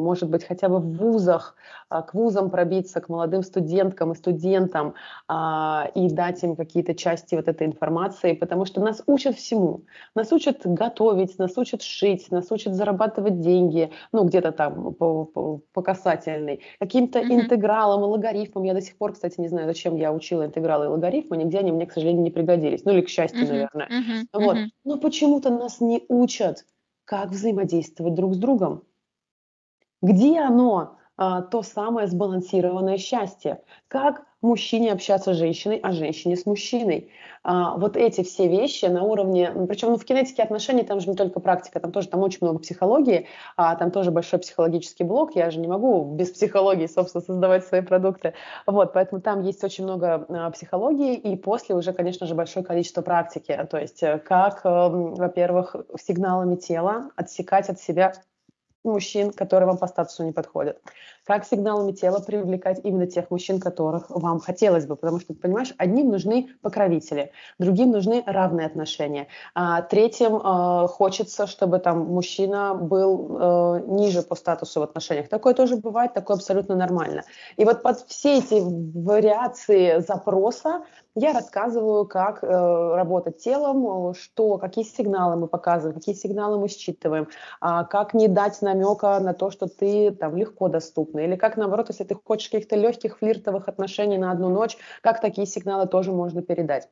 [0.02, 1.56] может быть, хотя бы в вузах,
[1.90, 4.94] а, к вузам пробиться, к молодым студенткам и студентам
[5.28, 9.84] а, и дать им какие-то части вот этой информации, потому что нас учат всему.
[10.16, 15.62] Нас учат готовить, нас учат шить, нас учат зарабатывать деньги, ну, где-то там по, по,
[15.74, 17.42] по касательной, каким-то mm-hmm.
[17.42, 18.64] интегралам и логарифмам.
[18.64, 21.72] Я до сих пор, кстати, не знаю, зачем я учила интегралы и логарифмы, нигде они
[21.72, 22.84] мне, к сожалению, не пригодились.
[22.86, 23.88] Ну, или к счастью, uh-huh, наверное.
[23.88, 24.58] Uh-huh, вот.
[24.84, 26.66] Но почему-то нас не учат,
[27.06, 28.84] как взаимодействовать друг с другом.
[30.02, 33.62] Где оно, а, то самое сбалансированное счастье?
[33.88, 37.12] Как мужчине общаться с женщиной, а женщине с мужчиной.
[37.44, 41.16] А, вот эти все вещи на уровне, причем ну, в кинетике отношений там же не
[41.16, 45.50] только практика, там тоже там очень много психологии, а там тоже большой психологический блок, я
[45.52, 48.34] же не могу без психологии, собственно, создавать свои продукты.
[48.66, 53.02] Вот, поэтому там есть очень много а, психологии, и после уже, конечно же, большое количество
[53.02, 58.14] практики, то есть э, как, эм, во-первых, сигналами тела отсекать от себя
[58.84, 60.82] мужчин, которые вам по статусу не подходят.
[61.24, 64.96] Как сигналами тела привлекать именно тех мужчин, которых вам хотелось бы.
[64.96, 69.28] Потому что, понимаешь, одним нужны покровители, другим нужны равные отношения.
[69.54, 75.30] А третьим э, хочется, чтобы там мужчина был э, ниже по статусу в отношениях.
[75.30, 77.24] Такое тоже бывает, такое абсолютно нормально.
[77.58, 80.84] И вот под все эти вариации запроса
[81.16, 87.28] я рассказываю, как э, работать телом, что, какие сигналы мы показываем, какие сигналы мы считываем,
[87.62, 91.90] э, как не дать намека на то, что ты там легко доступна, или как наоборот,
[91.90, 96.42] если ты хочешь каких-то легких флиртовых отношений на одну ночь, как такие сигналы тоже можно
[96.42, 96.90] передать.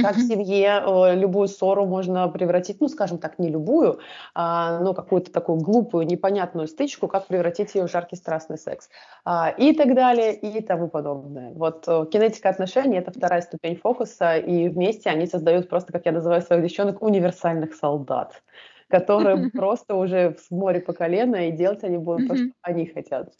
[0.00, 4.00] Как в семье э, любую ссору можно превратить, ну, скажем так, не любую,
[4.34, 8.88] а, но какую-то такую глупую, непонятную стычку, как превратить ее в жаркий страстный секс.
[9.24, 11.52] А, и так далее, и тому подобное.
[11.52, 16.12] Вот э, кинетика отношений– это вторая ступень фокуса, и вместе они создают просто, как я
[16.12, 18.42] называю своих девчонок, универсальных солдат,
[18.88, 23.32] которые просто уже в море по колено, и делать они будут то, что они хотят.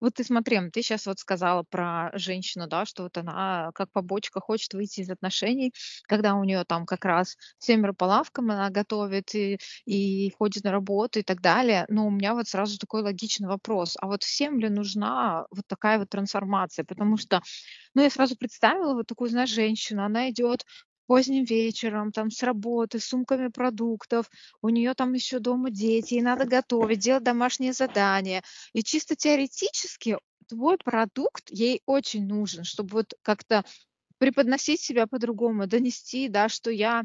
[0.00, 4.40] Вот ты смотри, ты сейчас вот сказала про женщину, да, что вот она как побочка
[4.40, 5.72] хочет выйти из отношений,
[6.06, 10.72] когда у нее там как раз семеро по лавкам, она готовит и, и ходит на
[10.72, 11.86] работу и так далее.
[11.88, 13.96] Но у меня вот сразу такой логичный вопрос.
[14.00, 16.84] А вот всем ли нужна вот такая вот трансформация?
[16.84, 17.40] Потому что,
[17.94, 20.64] ну, я сразу представила вот такую, знаешь, женщину, она идет
[21.06, 24.30] поздним вечером, там с работы, с сумками продуктов,
[24.62, 28.42] у нее там еще дома дети, ей надо готовить, делать домашние задания.
[28.72, 33.64] И чисто теоретически твой продукт ей очень нужен, чтобы вот как-то
[34.18, 37.04] преподносить себя по-другому, донести, да, что я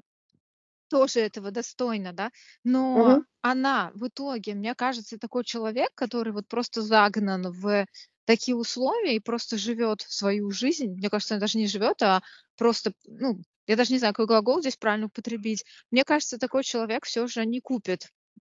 [0.90, 2.32] тоже этого достойна, да,
[2.64, 3.26] но угу.
[3.42, 7.86] она в итоге, мне кажется, такой человек, который вот просто загнан в
[8.26, 10.88] такие условия и просто живет свою жизнь.
[10.88, 12.22] Мне кажется, она даже не живет, а
[12.58, 15.64] просто, ну, я даже не знаю, какой глагол здесь правильно употребить.
[15.92, 18.10] Мне кажется, такой человек все же не купит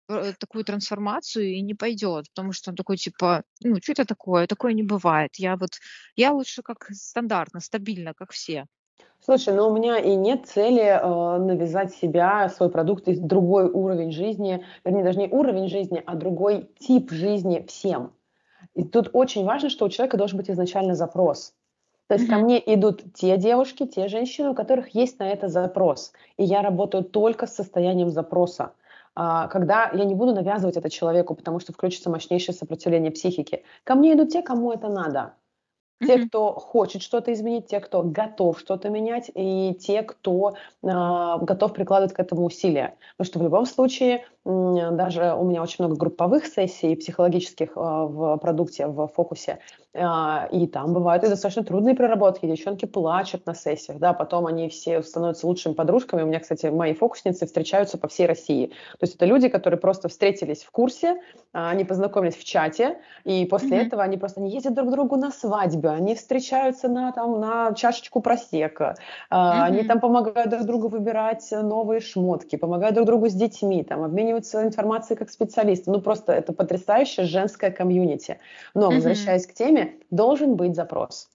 [0.07, 4.47] э, такую трансформацию и не пойдет, потому что он такой типа, ну, что это такое?
[4.47, 5.31] Такое не бывает.
[5.35, 5.71] Я вот,
[6.15, 8.65] я лучше как стандартно, стабильно, как все.
[9.19, 14.13] Слушай, ну у меня и нет цели э, навязать себя, свой продукт и другой уровень
[14.13, 18.13] жизни, вернее, даже не уровень жизни, а другой тип жизни всем.
[18.73, 21.53] И тут очень важно, что у человека должен быть изначально запрос.
[22.09, 22.33] То есть mm-hmm.
[22.33, 26.11] ко мне идут те девушки, те женщины, у которых есть на это запрос.
[26.37, 28.71] И я работаю только с состоянием запроса.
[29.13, 33.63] А, когда я не буду навязывать это человеку, потому что включится мощнейшее сопротивление психики.
[33.83, 35.33] Ко мне идут те, кому это надо.
[36.05, 36.27] Те, mm-hmm.
[36.27, 42.13] кто хочет что-то изменить, те, кто готов что-то менять, и те, кто э, готов прикладывать
[42.13, 42.95] к этому усилия.
[43.17, 48.37] Потому что в любом случае даже у меня очень много групповых сессий психологических а, в
[48.37, 49.59] продукте, в фокусе,
[49.93, 54.69] а, и там бывают и достаточно трудные проработки, девчонки плачут на сессиях, да, потом они
[54.69, 56.23] все становятся лучшими подружками.
[56.23, 58.67] У меня, кстати, мои фокусницы встречаются по всей России.
[58.67, 63.77] То есть это люди, которые просто встретились в курсе, они познакомились в чате, и после
[63.77, 63.87] mm-hmm.
[63.87, 67.73] этого они просто не ездят друг к другу на свадьбу, они встречаются на, там, на
[67.73, 68.95] чашечку просека,
[69.31, 69.61] mm-hmm.
[69.61, 74.29] они там помогают друг другу выбирать новые шмотки, помогают друг другу с детьми, там, обмениваются
[74.29, 75.91] обмениваются информацией как специалисты.
[75.91, 78.39] Ну, просто это потрясающее женское комьюнити.
[78.73, 79.51] Но, возвращаясь mm-hmm.
[79.51, 81.29] к теме, должен быть запрос.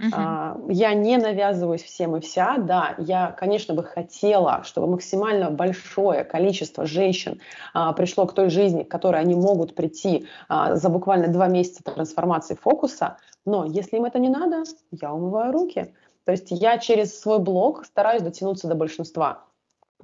[0.00, 0.10] Uh-huh.
[0.12, 6.22] А, я не навязываюсь всем и вся, да, я, конечно, бы хотела, чтобы максимально большое
[6.22, 7.40] количество женщин
[7.74, 11.82] а, пришло к той жизни, к которой они могут прийти а, за буквально два месяца
[11.82, 15.92] трансформации фокуса, но если им это не надо, я умываю руки.
[16.24, 19.48] То есть я через свой блог стараюсь дотянуться до большинства.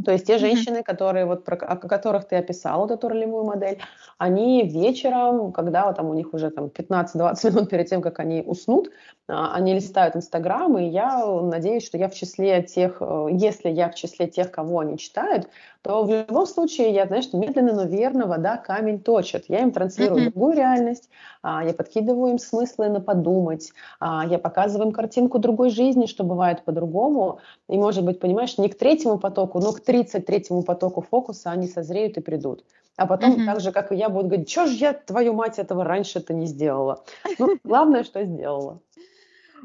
[0.04, 3.78] То есть те женщины, которые вот про, о которых ты описал, вот эту ролевую модель,
[4.18, 8.42] они вечером, когда вот там у них уже там 15-20 минут перед тем, как они
[8.42, 8.90] уснут,
[9.26, 13.94] они листают Инстаграм, и я надеюсь, что я в числе тех, э, если я в
[13.94, 15.48] числе тех, кого они читают,
[15.80, 19.46] то в любом случае я, знаешь, медленно, но верно вода камень точит.
[19.48, 20.30] Я им транслирую mm-hmm.
[20.30, 21.08] другую реальность,
[21.42, 26.22] а, я подкидываю им смыслы на подумать, а, я показываю им картинку другой жизни, что
[26.24, 27.38] бывает по-другому.
[27.68, 32.18] И, может быть, понимаешь, не к третьему потоку, но к 33-му потоку фокуса они созреют
[32.18, 32.64] и придут.
[32.96, 33.46] А потом, mm-hmm.
[33.46, 36.46] так же, как и я, будут говорить, что ж я, твою мать, этого раньше-то не
[36.46, 37.02] сделала.
[37.38, 38.80] Ну, главное, что сделала.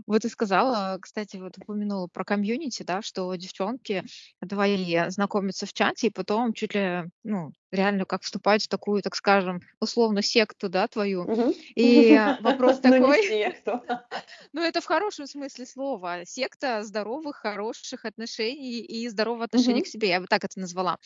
[0.08, 4.04] Вот ты сказала, кстати, вот упомянула про комьюнити, да, что девчонки
[4.48, 9.16] твои знакомятся в чате и потом чуть ли, ну, реально как вступать в такую, так
[9.16, 11.24] скажем, условно секту, да, твою.
[11.24, 11.54] Угу.
[11.76, 13.56] И вопрос ну, такой...
[14.54, 16.26] Ну, это в хорошем смысле слова.
[16.26, 20.98] Секта здоровых, хороших отношений и здорового отношения к себе, я бы так это назвала.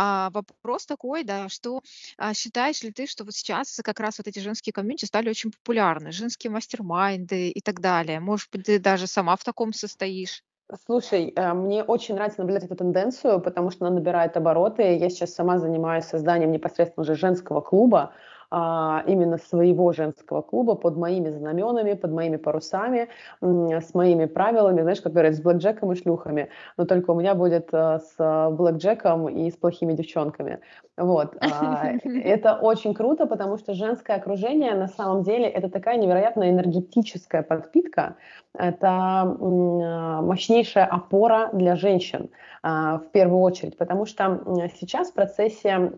[0.00, 1.82] А, вопрос такой, да, что
[2.18, 5.50] а, считаешь ли ты, что вот сейчас как раз вот эти женские комьюнити стали очень
[5.50, 8.20] популярны, женские мастер-майнды и так далее?
[8.20, 10.44] Может быть, ты даже сама в таком состоишь?
[10.86, 14.96] Слушай, э, мне очень нравится наблюдать эту тенденцию, потому что она набирает обороты.
[14.96, 18.12] Я сейчас сама занимаюсь созданием непосредственно уже женского клуба,
[18.50, 23.08] а, именно своего женского клуба под моими знаменами, под моими парусами,
[23.42, 26.48] с моими правилами, знаешь, как говорят, с блэкджеком и шлюхами.
[26.78, 30.60] Но только у меня будет э, с блэкджеком и с плохими девчонками.
[30.96, 31.36] Вот.
[31.40, 37.42] А, это очень круто, потому что женское окружение на самом деле это такая невероятная энергетическая
[37.42, 38.16] подпитка,
[38.54, 42.30] это мощнейшая опора для женщин
[42.62, 44.42] а, в первую очередь, потому что
[44.80, 45.90] сейчас в процессе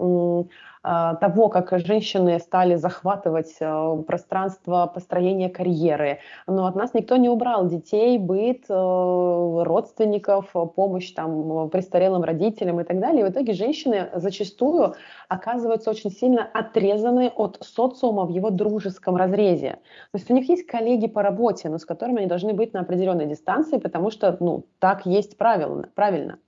[0.82, 6.20] а, того, как женщины стали захватывать а, пространство построения карьеры.
[6.46, 12.84] Но от нас никто не убрал детей, быт, э, родственников, помощь там, престарелым родителям и
[12.84, 13.20] так далее.
[13.20, 14.94] И в итоге женщины зачастую
[15.28, 19.78] оказываются очень сильно отрезаны от социума в его дружеском разрезе.
[20.12, 22.80] То есть у них есть коллеги по работе, но с которыми они должны быть на
[22.80, 25.88] определенной дистанции, потому что ну, так есть правильно.
[25.94, 26.38] правильно.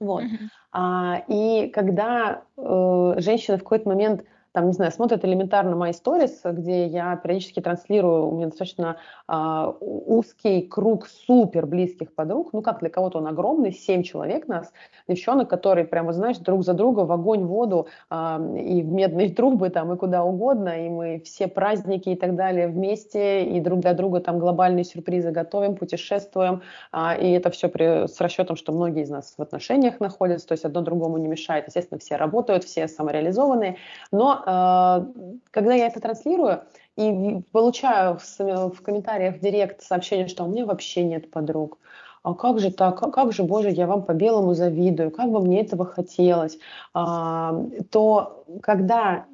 [0.00, 0.22] Вот.
[0.22, 0.48] Mm-hmm.
[0.72, 4.24] А, и когда э, женщина в какой-то момент
[4.58, 8.96] там, не знаю, смотрят элементарно мои сторис, где я периодически транслирую, у меня достаточно
[9.28, 14.72] э, узкий круг супер близких подруг, ну как для кого-то он огромный, семь человек нас,
[15.06, 18.14] девчонок, которые прямо, знаешь, друг за друга в огонь, в воду э,
[18.58, 22.66] и в медные трубы там и куда угодно, и мы все праздники и так далее
[22.66, 28.08] вместе, и друг для друга там глобальные сюрпризы готовим, путешествуем, э, и это все при,
[28.08, 31.68] с расчетом, что многие из нас в отношениях находятся, то есть одно другому не мешает,
[31.68, 33.76] естественно, все работают, все самореализованные,
[34.10, 36.62] но когда я это транслирую
[36.96, 41.78] и получаю в, комментариях в директ сообщение, что у меня вообще нет подруг,
[42.22, 45.60] а как же так, как, как же, боже, я вам по-белому завидую, как бы мне
[45.60, 46.58] этого хотелось,
[46.94, 47.54] а,
[47.90, 49.26] то когда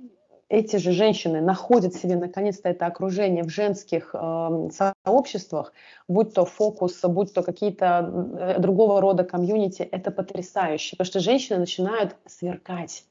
[0.49, 4.69] эти же женщины находят себе наконец-то это окружение в женских э,
[5.05, 5.73] сообществах,
[6.07, 11.59] будь то фокус, будь то какие-то э, другого рода комьюнити, это потрясающе, потому что женщины
[11.59, 13.05] начинают сверкать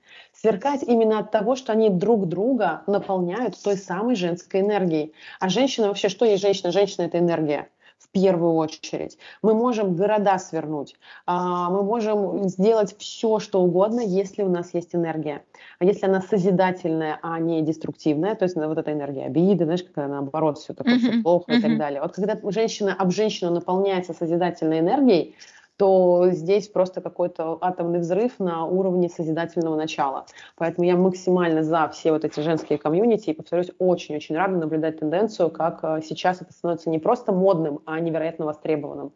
[0.43, 5.13] сверкать именно от того, что они друг друга наполняют той самой женской энергией.
[5.39, 6.71] А женщина вообще, что есть женщина?
[6.73, 9.17] Женщина– это энергия в первую очередь.
[9.41, 14.93] Мы можем города свернуть, а, мы можем сделать все, что угодно, если у нас есть
[14.93, 15.43] энергия.
[15.79, 20.09] А если она созидательная, а не деструктивная, то есть вот эта энергия обиды, знаешь, когда
[20.09, 22.01] наоборот все такое, все плохо и так далее.
[22.01, 25.35] Вот когда женщина об женщину наполняется созидательной энергией,
[25.77, 30.25] то здесь просто какой-то атомный взрыв на уровне созидательного начала.
[30.55, 35.49] Поэтому я максимально за все вот эти женские комьюнити и, повторюсь, очень-очень рада наблюдать тенденцию,
[35.49, 39.13] как э, сейчас это становится не просто модным, а невероятно востребованным.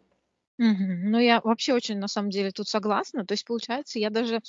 [0.60, 1.12] Мгм.
[1.12, 3.26] Ну, я вообще очень, на самом деле, тут согласна.
[3.26, 4.42] То есть, получается, я даже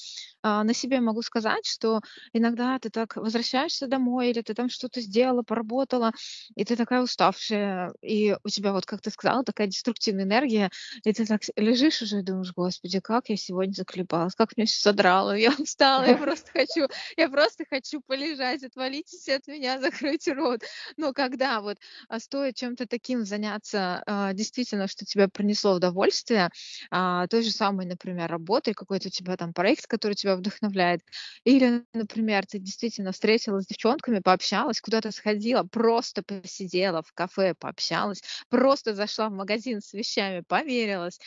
[0.42, 2.00] а, на себе могу сказать, что
[2.32, 6.12] иногда ты так возвращаешься домой, или ты там что-то сделала, поработала,
[6.56, 10.70] и ты такая уставшая, и у тебя, вот как ты сказала, такая деструктивная энергия,
[11.04, 14.80] и ты так лежишь уже и думаешь, господи, как я сегодня заколебалась, как меня все
[14.80, 20.62] содрало, я устала, я просто хочу, я просто хочу полежать, отвалитесь от меня, закройте рот.
[20.96, 26.50] Но когда вот а, стоит чем-то таким заняться, а, действительно, что тебя принесло удовольствие, удовольствие
[26.90, 31.00] а, той же самой, например, работой, какой-то у тебя там проект, который тебя вдохновляет.
[31.44, 38.22] Или, например, ты действительно встретилась с девчонками, пообщалась, куда-то сходила, просто посидела в кафе, пообщалась,
[38.48, 41.18] просто зашла в магазин с вещами, померилась,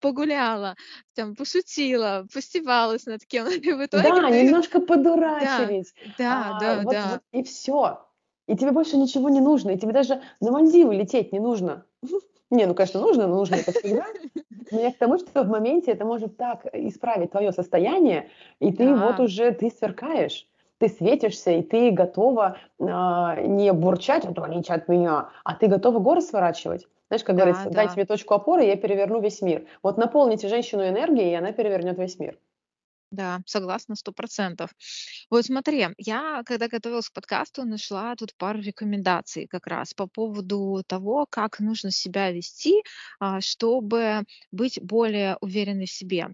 [0.00, 0.76] погуляла,
[1.14, 4.42] там, пошутила, постебалась над кем И в итоге да, ты...
[4.42, 5.94] немножко подурачились.
[6.18, 7.10] Да, а, да, вот, да.
[7.10, 8.06] Вот, и все.
[8.48, 11.86] И тебе больше ничего не нужно, и тебе даже на Мальдивы лететь не нужно.
[12.52, 14.04] Не, ну, конечно, нужно, но нужно это всегда.
[14.70, 18.28] Но я к тому, что в моменте это может так исправить твое состояние,
[18.60, 19.06] и ты да.
[19.06, 20.46] вот уже, ты сверкаешь
[20.78, 22.84] ты светишься, и ты готова э,
[23.46, 26.88] не бурчать, отвалите от меня, а ты готова горы сворачивать.
[27.06, 27.70] Знаешь, как да, говорится, да.
[27.70, 29.64] дайте мне точку опоры, я переверну весь мир.
[29.84, 32.36] Вот наполните женщину энергией, и она перевернет весь мир.
[33.12, 34.70] Да, согласна, сто процентов.
[35.28, 40.82] Вот смотри, я, когда готовилась к подкасту, нашла тут пару рекомендаций как раз по поводу
[40.86, 42.82] того, как нужно себя вести,
[43.20, 46.28] а, чтобы быть более уверенной в себе.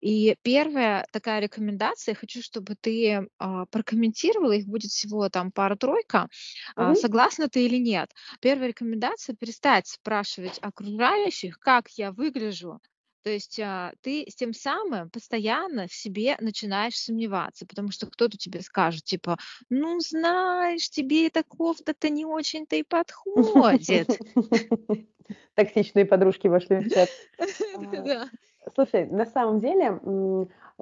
[0.00, 6.28] И первая такая рекомендация, хочу, чтобы ты а, прокомментировала, их будет всего там пара-тройка,
[6.74, 8.10] а, согласна ты или нет.
[8.40, 12.80] Первая рекомендация– перестать спрашивать окружающих, как я выгляжу,
[13.24, 18.36] то есть а, ты с тем самым постоянно в себе начинаешь сомневаться, потому что кто-то
[18.36, 19.38] тебе скажет, типа,
[19.70, 24.08] ну, знаешь, тебе эта кофта-то не очень-то и подходит.
[25.54, 27.08] Токсичные подружки вошли в чат.
[28.66, 30.00] А, слушай, на самом деле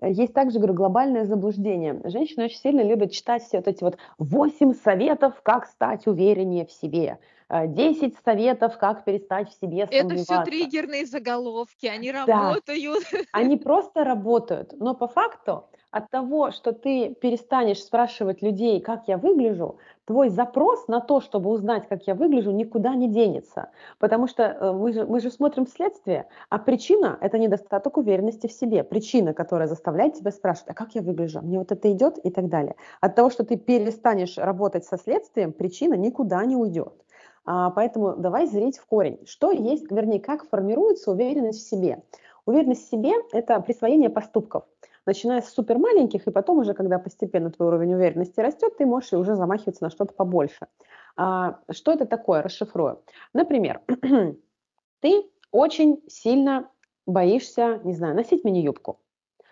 [0.03, 2.01] есть также, говорю, глобальное заблуждение.
[2.05, 6.71] Женщины очень сильно любят читать все вот эти вот 8 советов, как стать увереннее в
[6.71, 7.19] себе.
[7.67, 10.15] 10 советов, как перестать в себе сомневаться.
[10.15, 12.25] Это все триггерные заголовки, они да.
[12.25, 13.05] работают.
[13.33, 19.19] Они просто работают, но по факту от того, что ты перестанешь спрашивать людей, как я
[19.19, 23.69] выгляжу, твой запрос на то, чтобы узнать, как я выгляжу, никуда не денется.
[23.99, 28.53] Потому что э, мы же, мы же смотрим следствие, а причина– это недостаток уверенности в
[28.53, 28.85] себе.
[28.85, 32.49] Причина, которая заставляет тебя спрашивать, а как я выгляжу, мне вот это идет и так
[32.49, 32.75] далее.
[33.03, 36.95] От того, что ты перестанешь работать со следствием, причина никуда не уйдет.
[37.45, 39.19] А, поэтому давай зрить в корень.
[39.27, 42.03] Что есть, вернее, как формируется уверенность в себе?
[42.47, 44.65] Уверенность в себе– это присвоение поступков.
[45.05, 49.13] Начиная с супер маленьких, и потом уже, когда постепенно твой уровень уверенности растет, ты можешь
[49.13, 50.69] уже замахиваться на что-то побольше.
[51.17, 52.43] А, что это такое?
[52.43, 53.03] Расшифрую.
[53.33, 53.81] Например,
[55.01, 56.69] ты очень сильно
[57.07, 59.01] боишься, не знаю, носить мини-юбку.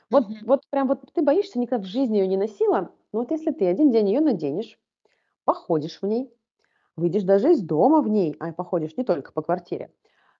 [0.08, 0.44] Вот, mm-hmm.
[0.44, 3.66] вот прям вот ты боишься, никогда в жизни ее не носила, но вот если ты
[3.66, 4.78] один день ее наденешь,
[5.44, 6.32] походишь в ней,
[6.96, 9.92] выйдешь даже из дома в ней, а походишь не только по квартире,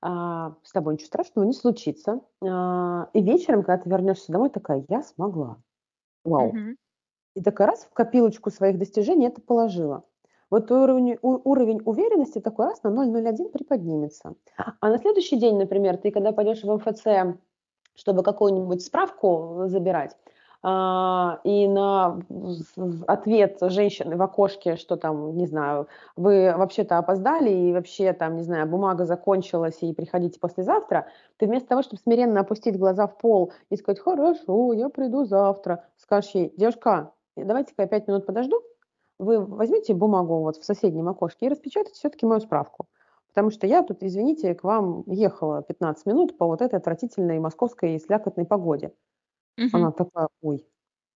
[0.02, 2.20] а, с тобой ничего страшного не случится.
[2.42, 5.58] А, и вечером, когда ты вернешься домой, такая, я смогла.
[6.24, 6.48] Вау.
[6.48, 6.76] Угу.
[7.36, 10.04] И такая раз в копилочку своих достижений это положила.
[10.50, 14.34] Вот уровень, уровень уверенности такой раз на 0,01 приподнимется.
[14.56, 17.38] А на следующий день, например, ты когда пойдешь в МФЦ,
[17.94, 20.16] чтобы какую-нибудь справку забирать,
[20.62, 22.20] и на
[23.07, 28.42] ответ женщины в окошке, что там, не знаю, вы вообще-то опоздали, и вообще там, не
[28.42, 31.07] знаю, бумага закончилась, и приходите послезавтра,
[31.38, 35.87] ты вместо того, чтобы смиренно опустить глаза в пол и сказать, хорошо, я приду завтра,
[35.96, 38.61] скажешь ей, девушка, давайте-ка я пять минут подожду,
[39.18, 42.87] вы возьмите бумагу вот в соседнем окошке и распечатайте все-таки мою справку.
[43.29, 47.99] Потому что я тут, извините, к вам ехала 15 минут по вот этой отвратительной московской
[48.01, 48.92] слякотной погоде.
[49.61, 49.77] Мгм.
[49.77, 50.66] Она такая: "Ой,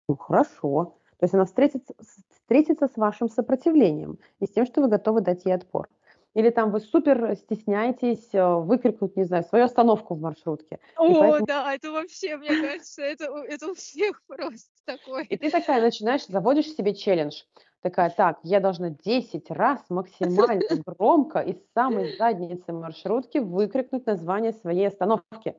[0.09, 0.97] ну хорошо".
[1.17, 1.93] То есть она встретится
[2.31, 5.87] встретится с вашим сопротивлением и с тем, что вы готовы дать ей отпор.
[6.35, 10.79] или там вы супер стесняетесь э, выкрикнуть, не знаю, свою остановку в маршрутке.
[10.97, 11.45] О, поэтому...
[11.45, 15.23] да, это вообще, мне кажется, это, это у всех просто такое.
[15.29, 17.43] И ты такая начинаешь, заводишь себе челлендж.
[17.81, 24.87] Такая, так, я должна 10 раз максимально громко из самой задницы маршрутки выкрикнуть название своей
[24.87, 25.55] остановки.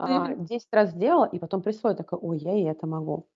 [0.00, 3.26] А, 10 раз сделала, и потом присвоила, такая, ой, я и это могу.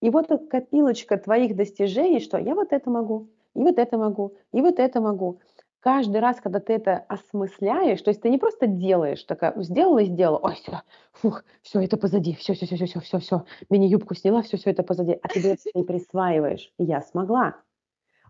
[0.00, 4.60] И вот копилочка твоих достижений, что я вот это могу, и вот это могу, и
[4.60, 5.40] вот это могу.
[5.80, 10.06] Каждый раз, когда ты это осмысляешь, то есть ты не просто делаешь, такая, сделала и
[10.06, 10.82] сделала, ой, все,
[11.12, 14.70] фух, все, это позади, все, все, все, все, все, все, все, мини-юбку сняла, все, все
[14.70, 16.72] это позади, а ты это и присваиваешь.
[16.78, 17.56] Я смогла.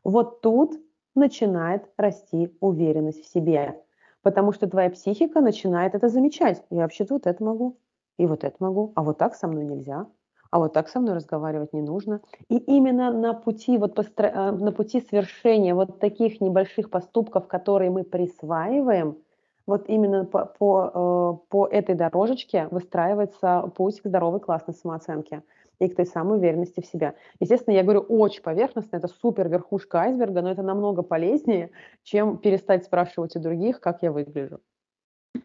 [0.05, 0.79] Вот тут
[1.15, 3.83] начинает расти уверенность в себе,
[4.23, 6.63] потому что твоя психика начинает это замечать.
[6.71, 7.79] Я вообще-то вот это могу,
[8.19, 10.07] и вот это могу, а вот так со мной нельзя
[10.51, 12.21] а вот так со мной разговаривать не нужно.
[12.49, 14.29] И именно на пути, вот постро...
[14.29, 19.19] Э, на пути свершения вот таких небольших поступков, которые мы присваиваем,
[19.67, 25.43] вот именно по, по, э, по этой дорожечке выстраивается путь к здоровой классной самооценке
[25.81, 27.15] и к той самой уверенности в себя.
[27.41, 31.71] Естественно, я говорю очень поверхностно, это супер верхушка айсберга, но это намного полезнее,
[32.03, 34.61] чем перестать спрашивать у других, как я выгляжу.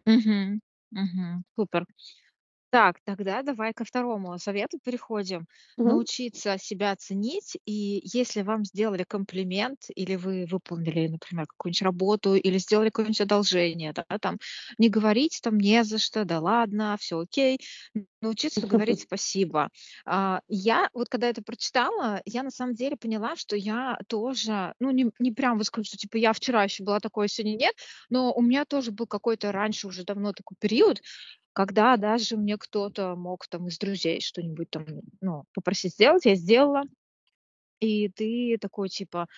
[0.06, 0.60] Угу,
[0.92, 1.86] угу, супер.
[2.70, 5.46] Так, тогда давай ко второму совету переходим.
[5.76, 6.04] Мгм.
[6.04, 7.56] Научиться себя ценить.
[7.66, 13.92] И если вам сделали комплимент, или вы выполнили, например, какую-нибудь работу, или сделали какое-нибудь одолжение,
[13.94, 14.38] да, там,
[14.78, 17.58] не говорить там не за что, да ладно, все окей.
[18.24, 19.68] Научиться говорить спасибо.
[20.06, 24.90] А, Я вот когда это прочитала, я на самом деле поняла, что я тоже, ну
[24.90, 27.74] не, не прям вот скажу, что типа я вчера еще была такой, сегодня нет,
[28.08, 31.00] но у меня тоже был какой-то раньше уже давно такой период,
[31.52, 34.86] когда даже мне кто-то мог там из друзей что-нибудь там,
[35.20, 36.82] ну, попросить сделать, я сделала.
[37.80, 39.28] И ты такой типа,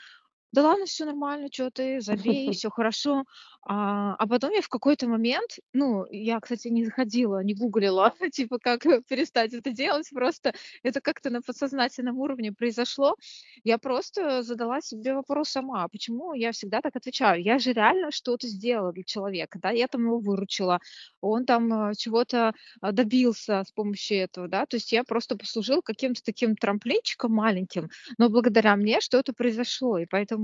[0.52, 3.24] да ладно, все нормально, что ты, забей, все хорошо.
[3.68, 8.58] А, а потом я в какой-то момент, ну, я, кстати, не заходила, не гуглила, типа,
[8.60, 13.16] как перестать это делать, просто это как-то на подсознательном уровне произошло.
[13.64, 17.42] Я просто задала себе вопрос сама, почему я всегда так отвечаю?
[17.42, 20.78] Я же реально что-то сделала для человека, да, я там его выручила,
[21.20, 25.82] он там э, чего-то а, добился с помощью этого, да, то есть я просто послужил
[25.82, 30.35] каким-то таким трамплинчиком маленьким, но благодаря мне что-то произошло, и поэтому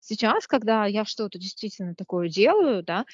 [0.00, 3.04] сейчас, когда я что-то действительно такое делаю, да,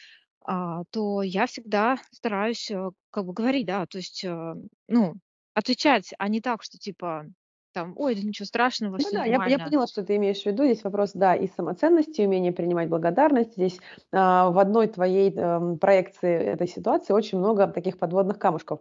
[0.44, 4.54] а, то я всегда стараюсь э, как бы говорить, да, то есть, э,
[4.88, 5.14] ну,
[5.54, 7.26] отвечать, а не так, что типа
[7.72, 10.46] там, ой, да ничего страшного, Ну все да, я, я поняла, что ты имеешь в
[10.46, 10.64] виду.
[10.64, 13.52] Здесь вопрос, да, и самоценности, и умение принимать благодарность.
[13.52, 13.78] Здесь
[14.12, 18.80] а, в одной твоей эм, проекции этой ситуации очень много таких подводных камушков.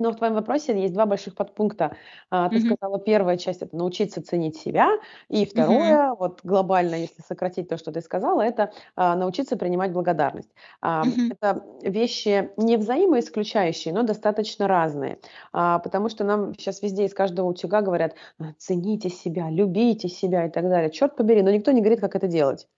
[0.00, 1.96] Но в твоем вопросе есть два больших подпункта.
[2.30, 2.76] А, ты Мгм.
[2.76, 4.88] сказала, первая часть– это научиться ценить себя,
[5.28, 10.50] и второе, вот глобально, если сократить то, что ты сказала, это а, научиться принимать благодарность.
[10.80, 11.30] А, Мгм.
[11.30, 15.18] Это вещи не взаимоисключающие, но достаточно разные,
[15.52, 20.46] А, потому что нам сейчас везде из каждого утюга говорят, «А, цените себя, любите себя
[20.46, 20.90] и так далее.
[20.90, 22.68] Черт побери, но никто не говорит, как это делать.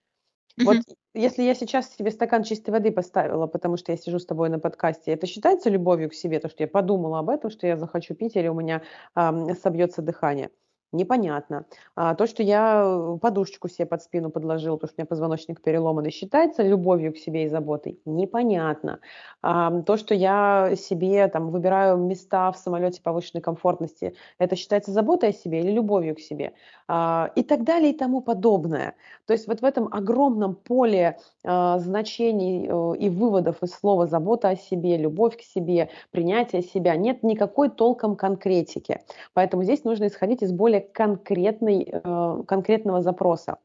[0.65, 0.83] Вот Мгм.
[1.15, 4.59] если я сейчас себе стакан чистой воды поставила, потому что я сижу с тобой на
[4.61, 8.15] подкасте, это считается любовью к себе, то, что я подумала об этом, что я захочу
[8.15, 8.83] пить или у меня
[9.15, 10.51] ам, собьется дыхание?
[10.93, 11.65] Непонятно.
[11.97, 15.63] А, то, что я э, подушечку себе под спину подложила, потому что у меня позвоночник
[15.63, 17.99] переломанный, считается любовью к себе и заботой?
[18.05, 19.01] Непонятно.
[19.41, 25.31] А, то, что я себе там выбираю места в самолете повышенной комфортности, это считается заботой
[25.31, 26.53] о себе или любовью к себе?
[26.89, 28.95] А, и так далее и тому подобное.
[29.27, 34.51] То есть вот в этом огромном поле а, значений э, и выводов из слова забота
[34.51, 39.01] о себе, любовь к себе, принятие себя нет никакой толком конкретики.
[39.33, 43.59] Поэтому здесь нужно исходить из более конкретной, э, конкретного запроса.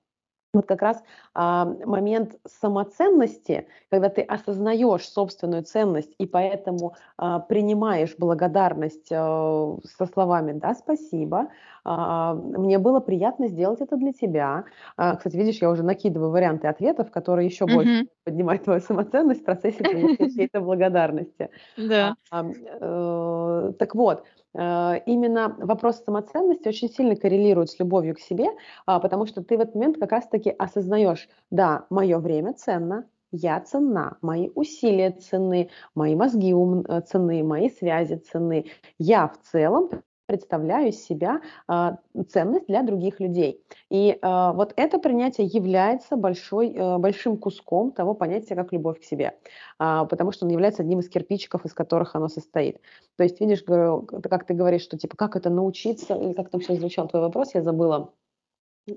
[0.53, 1.03] Вот как раз
[1.35, 10.05] а, момент самоценности, когда ты осознаешь собственную ценность и поэтому а, принимаешь благодарность а, со
[10.07, 11.49] словами «да, спасибо»,
[11.83, 14.65] а, «мне было приятно сделать это для тебя».
[14.95, 18.07] А, кстати, видишь, я уже накидываю варианты ответов, которые еще больше Мгм.
[18.23, 21.49] поднимают твою самоценность в процессе принятия чьей-то благодарности.
[21.77, 22.15] Да.
[22.31, 28.47] Э, так вот, э, именно вопрос самоценности очень сильно коррелирует с любовью к себе,
[28.85, 33.59] а, потому что ты в этот момент как раз-таки осознаешь, да, мое время ценно, я
[33.59, 38.67] ценна, мои усилия ценны, мои мозги ум- э, ценны, мои связи ценны.
[38.97, 39.89] Я в целом
[40.27, 41.97] представляю из себя а,
[42.29, 43.63] ценность для других людей.
[43.89, 49.03] И а, вот это принятие является большой, э, большим куском того понятия, как любовь к
[49.03, 49.37] себе,
[49.79, 52.79] а, потому что он является одним из кирпичиков, из которых оно состоит.
[53.15, 56.77] То есть, видишь, как ты говоришь, что типа как это научиться, или как там сейчас
[56.77, 58.11] звучал твой вопрос, я забыла.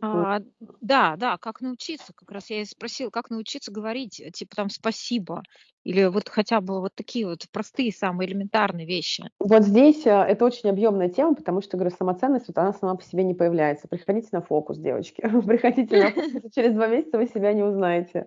[0.01, 0.41] А,
[0.81, 2.13] да, да, как научиться?
[2.15, 5.43] Как раз я и спросила, как научиться говорить, э, типа там спасибо,
[5.85, 9.25] или вот хотя бы вот такие вот простые, самые элементарные вещи.
[9.39, 13.05] Вот здесь э, это очень объемная тема, потому что, говорю, самоценность, вот она сама по
[13.05, 13.89] себе не появляется.
[13.89, 15.23] Приходите на фокус, девочки.
[15.47, 18.27] Приходите на фокус, через два месяца вы себя не узнаете.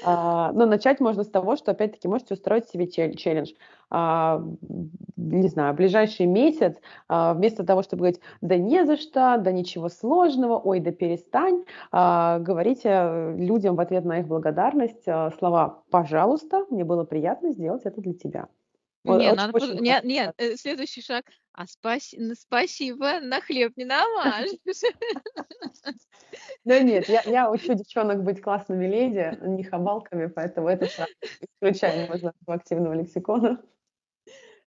[0.00, 3.52] А, но начать можно с того, что, опять-таки, можете устроить себе челлендж.
[3.90, 4.42] А,
[5.16, 6.76] не знаю, ближайший месяц,
[7.08, 11.64] а, вместо того, чтобы говорить, да не за что, да ничего сложного, ой, да перестань,
[11.92, 17.82] а, говорите людям в ответ на их благодарность а, слова «пожалуйста, мне было приятно сделать
[17.84, 18.48] это для тебя».
[19.04, 21.24] Не, надо, очень нет, нет, э, следующий шаг.
[21.52, 24.58] А спаси, спасибо, на хлеб не намажешь.
[26.64, 32.22] Да нет, я, я учу девчонок быть классными леди, не хабалками, поэтому это исключаем из
[32.22, 33.62] нашего активного лексикона.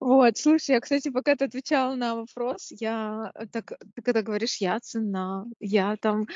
[0.00, 4.56] Вот, слушай, я, кстати, пока ты отвечала на вопрос, я э, так, ты когда говоришь,
[4.56, 6.26] я цена, я там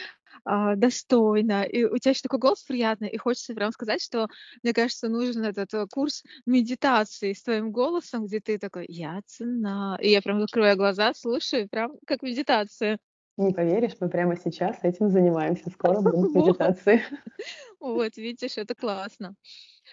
[0.44, 4.28] а, достойна, и у тебя еще такой голос приятный, и хочется прям сказать, что,
[4.62, 9.96] мне кажется, нужен этот э, курс медитации с твоим голосом, где ты такой, я цена,
[9.98, 12.98] и я прям закрываю глаза, слушаю, прям как медитация.
[13.38, 17.02] Не поверишь, мы прямо сейчас этим занимаемся, скоро будем медитации.
[17.80, 19.34] Вот, видишь, это классно.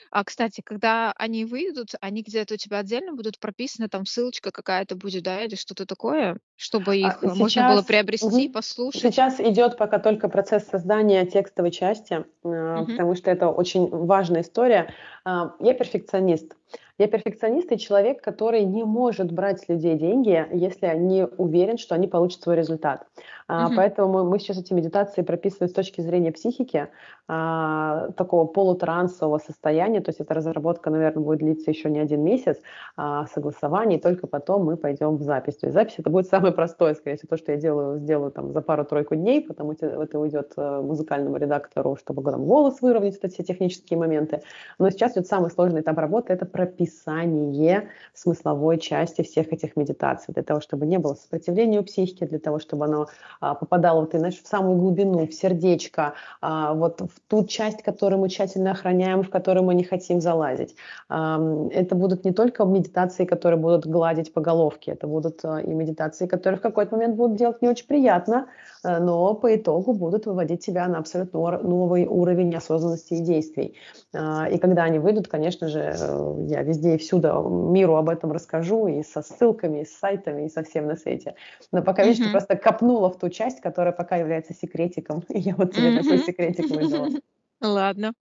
[0.10, 4.95] А, кстати, когда они выйдут, они где-то у тебя отдельно будут прописаны, там ссылочка какая-то
[4.95, 8.54] будет, да, или что-то такое, чтобы а, их сейчас, можно было приобрести, угу.
[8.54, 9.02] послушать?
[9.02, 12.86] Сейчас идет пока только процесс создания текстовой части, угу.
[12.86, 14.93] потому что это очень важная история.
[15.24, 16.56] А, я перфекционист.
[17.02, 21.95] Я перфекционист и человек, который не может брать с людей деньги, если не уверен, что
[21.95, 23.08] они получат свой результат.
[23.49, 23.70] Uh-huh.
[23.76, 26.89] Поэтому мы, мы сейчас эти медитации прописываем с точки зрения психики,
[27.34, 30.02] а, такого полутрансового состояния.
[30.02, 32.58] То есть эта разработка, наверное, будет длиться еще не один месяц,
[32.97, 35.56] а, согласование, и только потом мы пойдем в запись.
[35.56, 38.52] То есть запись это будет самое простое, скорее всего, то, что я делаю, сделаю там
[38.52, 43.30] за пару-тройку дней, потому что это уйдет э, музыкальному редактору, чтобы там голос выровнять, это
[43.30, 44.41] все технические моменты.
[44.78, 46.45] Но сейчас идет самый сложный этап работы, это
[46.92, 52.39] прописание смысловой части всех этих медитаций, для того, чтобы не было сопротивления у психики, для
[52.39, 53.08] того, чтобы оно
[53.39, 58.20] а, попадало вот, знаешь, в самую глубину, в сердечко, а, вот в ту часть, которую
[58.20, 60.76] мы тщательно охраняем, в которую мы не хотим залазить.
[61.10, 66.28] Это будут не только медитации, которые будут гладить по головке, это будут а, и медитации,
[66.28, 68.48] которые в какой-то момент будут делать не очень приятно,
[68.84, 73.76] но по итогу будут выводить тебя на абсолютно новый уровень осознанности и действий.
[74.14, 78.88] И когда они выйдут, конечно же, э, я везде и всюду миру об этом расскажу,
[78.88, 81.36] и со ссылками, и с сайтами, и со всем на свете.
[81.72, 82.26] Но пока, видишь, mm-hmm.
[82.26, 86.04] ты просто копнула в ту часть, которая пока является секретиком, и я вот тебе mm-hmm.
[86.04, 87.10] такой секретик выдала.
[87.62, 88.14] Ладно.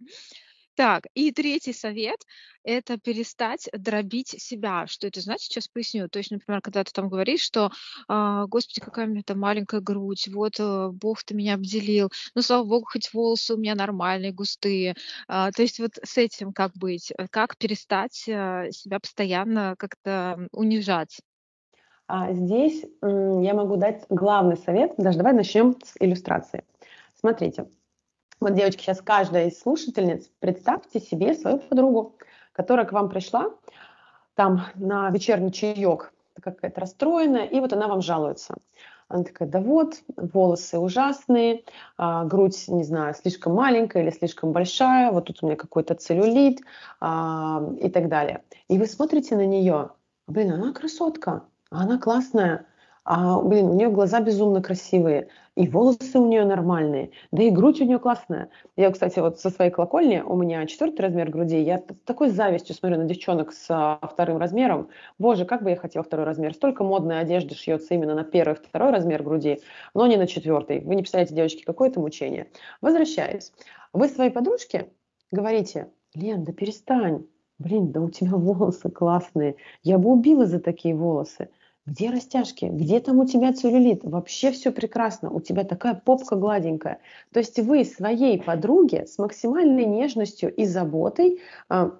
[0.76, 2.24] Так, и третий совет–
[2.62, 4.86] это перестать дробить себя.
[4.86, 5.50] Что это значит?
[5.50, 6.08] Сейчас поясню.
[6.08, 7.70] То есть, например, когда ты там говоришь, что
[8.08, 12.42] а, «Господи, какая у меня там маленькая грудь, вот э, Бог ты меня обделил, ну,
[12.42, 14.94] слава Богу, хоть волосы у меня нормальные, густые».
[15.26, 17.12] А, то есть вот с этим как быть?
[17.30, 21.20] Как перестать а, себя постоянно как-то унижать?
[22.06, 24.94] А здесь я могу дать главный совет.
[24.96, 26.64] Даже давай начнем с иллюстрации.
[27.14, 27.66] Смотрите,
[28.40, 32.16] вот, девочки, сейчас каждая из слушательниц, представьте себе свою подругу,
[32.52, 33.50] которая к вам пришла
[34.34, 38.54] там на вечерний чаек, какая-то расстроенная, и вот она вам жалуется.
[39.08, 41.64] Она такая, да вот, волосы ужасные,
[41.98, 46.60] а, грудь, не знаю, слишком маленькая или слишком большая, вот тут у меня какой-то целлюлит
[47.00, 48.42] а, и так далее.
[48.68, 49.90] И вы смотрите на нее,
[50.28, 52.66] блин, она красотка, она классная,
[53.04, 57.80] а, блин, у нее глаза безумно красивые, и волосы у нее нормальные, да и грудь
[57.80, 58.50] у нее классная.
[58.76, 62.74] Я, кстати, вот со своей колокольни, у меня четвертый размер груди, я с такой завистью
[62.74, 64.88] смотрю на девчонок с а, вторым размером.
[65.18, 66.54] Боже, как бы я хотела второй размер.
[66.54, 69.60] Столько модной одежды шьется именно на первый, второй размер груди,
[69.94, 70.80] но не на четвертый.
[70.80, 72.48] Вы не представляете, девочки, какое это мучение.
[72.80, 73.52] Возвращаясь,
[73.92, 74.88] вы своей подружке
[75.30, 77.24] говорите, Лен, да перестань,
[77.58, 81.50] блин, да у тебя волосы классные, я бы убила за такие волосы.
[81.90, 82.66] Где растяжки?
[82.66, 84.04] Где там у тебя целлюлит?
[84.04, 85.28] Вообще все прекрасно.
[85.28, 87.00] У тебя такая попка гладенькая.
[87.32, 91.90] То есть вы своей подруге с максимальной нежностью и заботой э,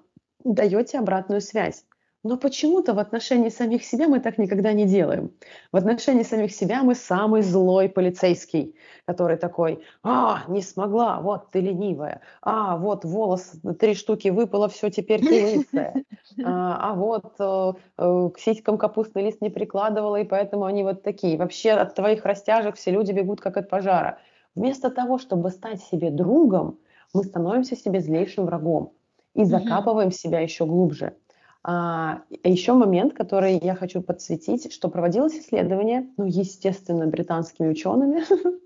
[0.45, 1.83] даете обратную связь.
[2.23, 5.31] Но почему-то в отношении самих себя мы так никогда не делаем.
[5.71, 11.61] В отношении самих себя мы самый злой полицейский, который такой, а, не смогла, вот ты
[11.61, 16.03] ленивая, а, вот волос, три штуки выпало, все, теперь ты лысая,
[16.45, 21.01] а, а вот э, э, к сиськам капустный лист не прикладывала, и поэтому они вот
[21.01, 21.37] такие.
[21.37, 24.19] Вообще от твоих растяжек все люди бегут как от пожара.
[24.53, 26.77] Вместо того, чтобы стать себе другом,
[27.13, 28.93] мы становимся себе злейшим врагом
[29.33, 31.15] и закапываем себя еще глубже.
[31.63, 38.23] А, еще момент, который я хочу подсветить, что проводилось исследование, ну, естественно, британскими учеными.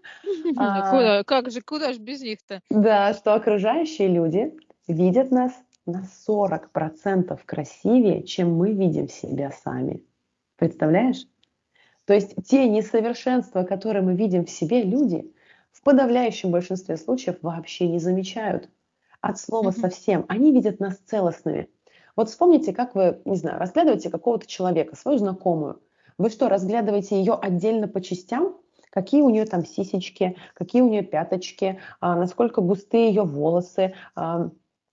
[0.58, 2.62] А, как же, куда же без них-то?
[2.70, 4.54] Да, что окружающие люди
[4.88, 5.52] видят нас
[5.86, 10.04] на 40% красивее, чем мы видим себя сами.
[10.58, 11.26] Представляешь?
[12.06, 15.34] То есть те несовершенства, которые мы видим в себе, люди
[15.72, 18.70] в подавляющем большинстве случаев вообще не замечают.
[19.22, 20.26] От слова совсем.
[20.28, 21.70] Они видят нас целостными.
[22.16, 25.82] Вот вспомните, как вы, не знаю, разглядываете какого-то человека, свою знакомую.
[26.18, 28.57] Вы что, разглядываете ее отдельно по частям?
[28.89, 34.49] Какие у нее там сисечки, какие у нее пяточки, а, насколько густые ее волосы, а,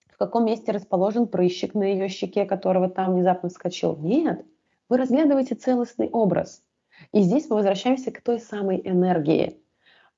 [0.09, 3.97] в каком месте расположен прыщик на ее щеке, которого там внезапно вскочил.
[3.97, 4.45] Нет,
[4.89, 6.63] вы разглядываете целостный образ.
[7.13, 9.62] И здесь мы возвращаемся к той самой энергии.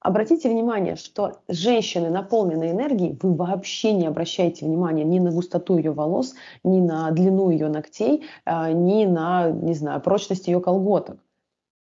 [0.05, 5.93] Обратите внимание, что женщины, наполненные энергией, вы вообще не обращаете внимания ни на густоту ее
[5.93, 11.17] волос, ни на длину ее ногтей, а, ни на, не знаю, прочность ее колготок.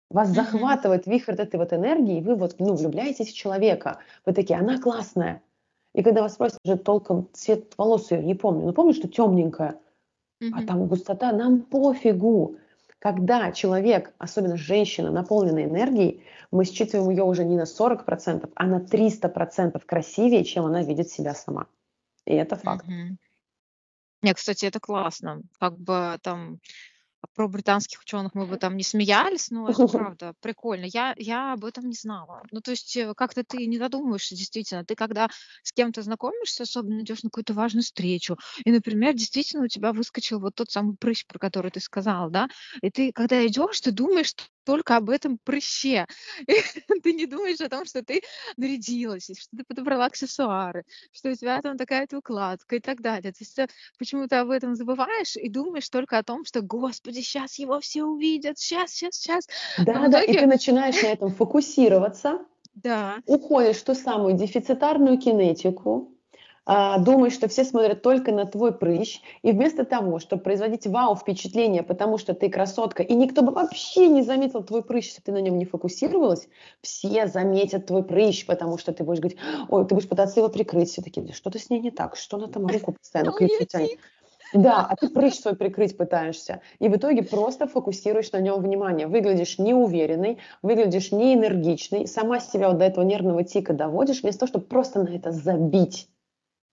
[0.09, 0.33] Вас mm-hmm.
[0.33, 3.99] захватывает вихрь этой вот энергии, и вы вот, ну, влюбляетесь в человека.
[4.25, 5.41] Вы такие, она классная.
[5.95, 9.79] И когда вас спросят, уже толком цвет волос ее не помню, но помню, что темненькая,
[10.43, 10.49] mm-hmm.
[10.53, 12.57] а там густота, нам пофигу.
[13.01, 18.79] Когда человек, особенно женщина, наполнена энергией, мы считываем ее уже не на 40%, а на
[18.79, 21.65] 300% красивее, чем она видит себя сама.
[22.25, 22.85] И это факт.
[22.85, 23.17] Мгм.
[24.21, 25.41] Не, кстати, это классно.
[25.59, 26.59] Как бы там
[27.33, 30.85] про британских ученых мы бы там не смеялись, но это правда прикольно.
[30.85, 32.43] Я, я об этом не знала.
[32.51, 34.85] Ну, то есть э, как-то ты не задумываешься, действительно.
[34.85, 35.29] Ты когда
[35.63, 40.39] с кем-то знакомишься, особенно идешь на какую-то важную встречу, и, например, действительно у тебя выскочил
[40.39, 42.47] вот тот самый прыщ, про который ты сказал, да,
[42.81, 44.33] и ты, когда идешь, ты думаешь,
[44.63, 46.07] только об этом прыще.
[47.03, 48.21] ты не думаешь о том, что ты
[48.57, 53.31] нарядилась, что ты подобрала аксессуары, что у тебя там такая-то укладка и так далее.
[53.31, 57.59] То есть ты почему-то об этом забываешь и думаешь только о том, что, господи, сейчас
[57.59, 59.47] его все увидят, сейчас, сейчас, сейчас.
[59.77, 63.17] Да, да, и ты начинаешь на этом фокусироваться, Да.
[63.25, 66.20] уходишь в ту самую дефицитарную кинетику, а,
[66.65, 71.83] думаешь, что все смотрят только на твой прыщ, и вместо того, чтобы производить вау впечатление,
[71.83, 75.41] потому что ты красотка, и никто бы вообще не заметил твой прыщ, если ты на
[75.41, 76.47] нем не фокусировалась,
[76.81, 79.39] все заметят твой прыщ, потому что ты будешь говорить,
[79.69, 82.47] ой, ты будешь пытаться его прикрыть, все таки что-то с ней не так, что она
[82.47, 83.99] там руку постоянно к лицу тянет.
[84.53, 86.61] Да, а ты прыщ свой прикрыть пытаешься.
[86.79, 89.07] И в итоге просто фокусируешь на нем внимание.
[89.07, 94.65] Выглядишь неуверенный, выглядишь неэнергичный, сама себя вот до этого нервного тика доводишь, вместо того, чтобы
[94.65, 96.10] просто на это забить.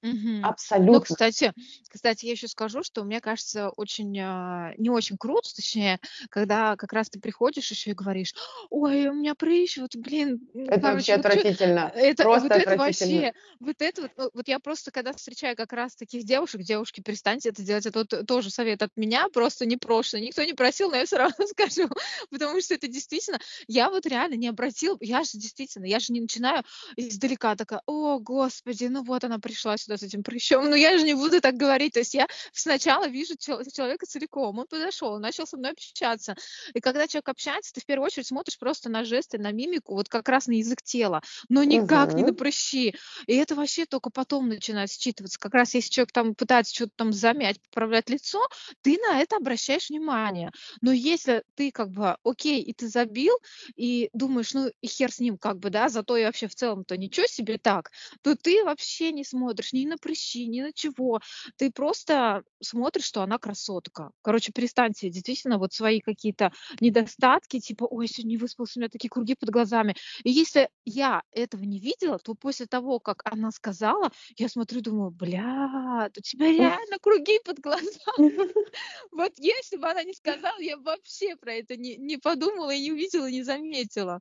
[0.03, 0.49] Мгм.
[0.91, 1.03] Ну, Абсолютно.
[1.03, 1.53] кстати,
[1.89, 5.99] кстати, я еще скажу, что мне кажется очень а, не очень круто, точнее,
[6.31, 8.33] когда как раз ты приходишь еще и говоришь,
[8.71, 11.93] ой, у меня прыщ, вот, блин, Это вообще вот чё- отвратительно.
[11.93, 12.77] это, Просто вот это отвратительно.
[12.77, 17.01] вообще, вот это вот, ну, вот я просто когда встречаю как раз таких девушек, девушки,
[17.01, 20.91] перестаньте это делать, это вот тоже совет от меня, просто не прошлый, никто не просил,
[20.91, 21.89] но я все равно скажу,
[22.31, 26.21] потому что это действительно, я вот реально не обратил, я же действительно, я же не
[26.21, 26.63] начинаю
[26.97, 30.69] издалека такая, о, господи, ну вот она пришла сюда с этим прыщом.
[30.69, 31.95] Но я же не буду так говорить.
[31.95, 34.59] То есть я сначала вижу человека целиком.
[34.59, 36.37] Он подошел, начал со мной общаться.
[36.75, 40.09] И когда человек общается, ты в первую очередь смотришь просто на жесты, на мимику, вот
[40.09, 42.95] как раз на язык тела, но никак не на прыщи.
[43.27, 45.39] И это вообще только потом начинает считываться.
[45.39, 48.47] Как раз если человек там пытается что-то там замять, поправлять лицо,
[48.83, 50.51] ты на это обращаешь внимание.
[50.83, 53.35] Но если ты как бы окей, и ты забил,
[53.77, 56.97] и думаешь, ну и хер с ним как бы, да, зато и вообще в целом-то
[56.97, 57.91] ничего себе так,
[58.23, 61.21] то ты вообще не смотришь ни на прыщи, ни на чего.
[61.57, 64.11] Ты просто смотришь, что она красотка.
[64.23, 69.09] Короче, перестаньте действительно вот свои какие-то недостатки, типа, ой, сегодня не выспался, у меня такие
[69.09, 69.95] круги под глазами.
[70.25, 75.11] И если я этого не видела, то после того, как она сказала, я смотрю, думаю,
[75.11, 77.89] бля, у тебя реально круги под глазами.
[79.13, 82.93] Вот если бы она не сказала, я вообще про это не, не подумала и не
[82.93, 84.21] увидела, не заметила.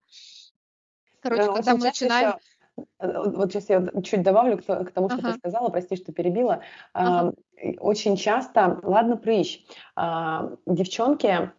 [1.22, 2.34] Короче, когда мы начинаем...
[3.00, 5.34] Э, вот сейчас я чуть добавлю к, тому, что ага.
[5.34, 6.62] ты сказала, прости, что перебила.
[6.94, 7.34] Ага.
[7.80, 9.64] Очень часто, ладно, прыщ,
[9.96, 11.52] а, девчонки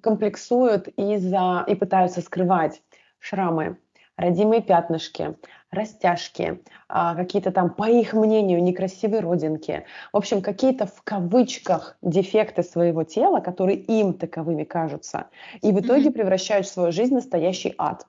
[0.00, 2.82] комплексуют из-за и пытаются скрывать
[3.18, 3.78] шрамы,
[4.16, 5.36] родимые пятнышки,
[5.72, 9.84] растяжки, а, какие-то там, по их мнению, некрасивые родинки.
[10.12, 15.26] В общем, какие-то в кавычках дефекты своего тела, которые им таковыми кажутся,
[15.62, 18.06] и в итоге превращают в свою жизнь настоящий ад.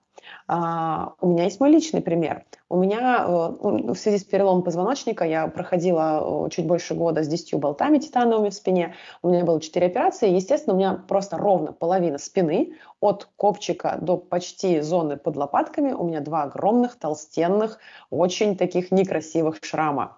[0.48, 2.46] А, у меня есть мой личный пример.
[2.70, 7.28] У меня э, в связи с переломом позвоночника я проходила э, чуть больше года с
[7.28, 8.96] 10 болтами титановыми в спине.
[9.22, 10.30] У меня было 4 операции.
[10.30, 15.92] Естественно, у меня просто ровно половина спины от копчика до почти зоны под лопатками.
[15.92, 20.18] У меня два огромных, толстенных, очень таких некрасивых шрама.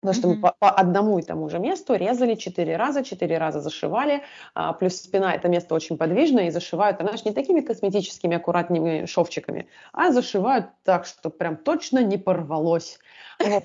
[0.00, 3.60] Потому что мы по, по одному и тому же месту резали четыре раза, четыре раза
[3.60, 4.22] зашивали,
[4.54, 9.68] а, плюс спина это место очень подвижное и зашивают, знаешь, не такими косметическими аккуратными шовчиками,
[9.92, 12.98] а зашивают так, что прям точно не порвалось.
[13.40, 13.64] Вот.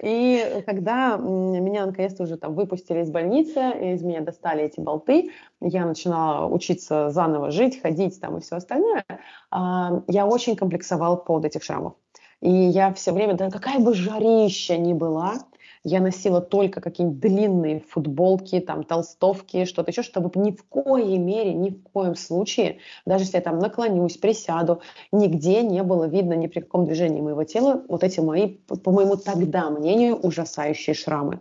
[0.00, 5.84] И когда меня наконец-то уже там выпустили из больницы, из меня достали эти болты, я
[5.84, 9.04] начинала учиться заново жить, ходить там и все остальное,
[9.50, 11.94] а, я очень комплексовала по поводу этих шрамов.
[12.40, 15.38] И я все время, да какая бы жарища ни была,
[15.84, 21.52] я носила только какие-нибудь длинные футболки, там, толстовки, что-то еще, чтобы ни в коей мере,
[21.54, 24.80] ни в коем случае, даже если я там наклонюсь, присяду,
[25.12, 29.16] нигде не было видно ни при каком движении моего тела вот эти мои, по моему
[29.16, 31.40] тогда мнению, ужасающие шрамы.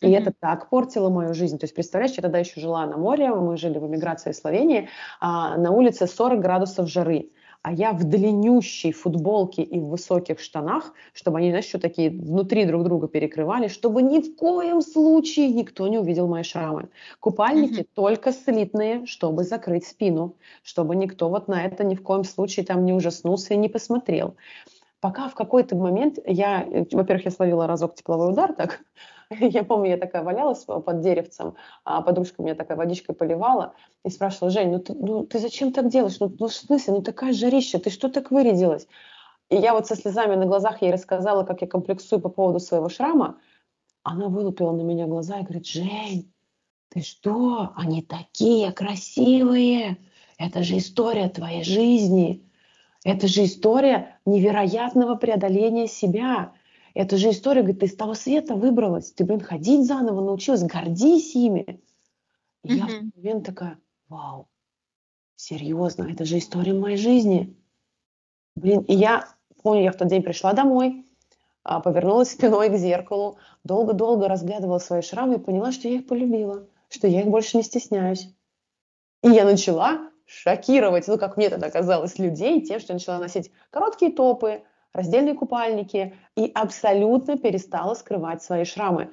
[0.00, 0.18] И mm-hmm.
[0.18, 1.58] это так портило мою жизнь.
[1.58, 4.88] То есть, представляешь, я тогда еще жила на море, мы жили в эмиграции в Словении,
[5.20, 7.30] а на улице 40 градусов жары
[7.62, 12.64] а я в длиннющей футболке и в высоких штанах, чтобы они, знаешь, что такие внутри
[12.64, 16.88] друг друга перекрывали, чтобы ни в коем случае никто не увидел мои шрамы.
[17.20, 17.88] Купальники mm-hmm.
[17.94, 22.84] только слитные, чтобы закрыть спину, чтобы никто вот на это ни в коем случае там
[22.84, 24.36] не ужаснулся и не посмотрел.
[25.00, 28.80] Пока в какой-то момент я, э, во-первых, я словила разок тепловой удар так,
[29.40, 31.54] Я помню, я такая валялась под деревцем,
[31.84, 33.74] а подружка меня такая водичкой поливала
[34.04, 36.18] и спрашивала, Жень, ну ты, ну ты зачем так делаешь?
[36.18, 38.86] Ну, ну в смысле, ну такая жарища, ты что так вырядилась?
[39.50, 42.88] И я вот со слезами на глазах ей рассказала, как я комплексую по поводу своего
[42.88, 43.38] шрама.
[44.02, 46.32] Она вылупила на меня глаза и говорит, Жень,
[46.90, 47.72] ты что?
[47.76, 49.98] Они такие красивые.
[50.38, 52.42] Это же история твоей жизни.
[53.04, 56.52] Это же история невероятного преодоления себя.
[56.98, 61.32] Это же история, говорит, ты из того света выбралась, ты, блин, ходить заново научилась, гордись
[61.36, 61.80] ими.
[62.64, 62.74] И mm-hmm.
[62.74, 63.78] я в тот момент такая,
[64.08, 64.48] вау,
[65.36, 67.56] серьезно, это же история моей жизни.
[68.56, 69.28] Блин, и я
[69.62, 71.06] помню, я в тот день пришла домой,
[71.62, 76.66] а, повернулась спиной к зеркалу, долго-долго разглядывала свои шрамы и поняла, что я их полюбила,
[76.88, 78.28] что я их больше не стесняюсь.
[79.22, 83.52] И я начала шокировать, ну, как мне тогда казалось, людей тем, что я начала носить
[83.70, 89.10] короткие топы, раздельные купальники и абсолютно перестала скрывать свои шрамы.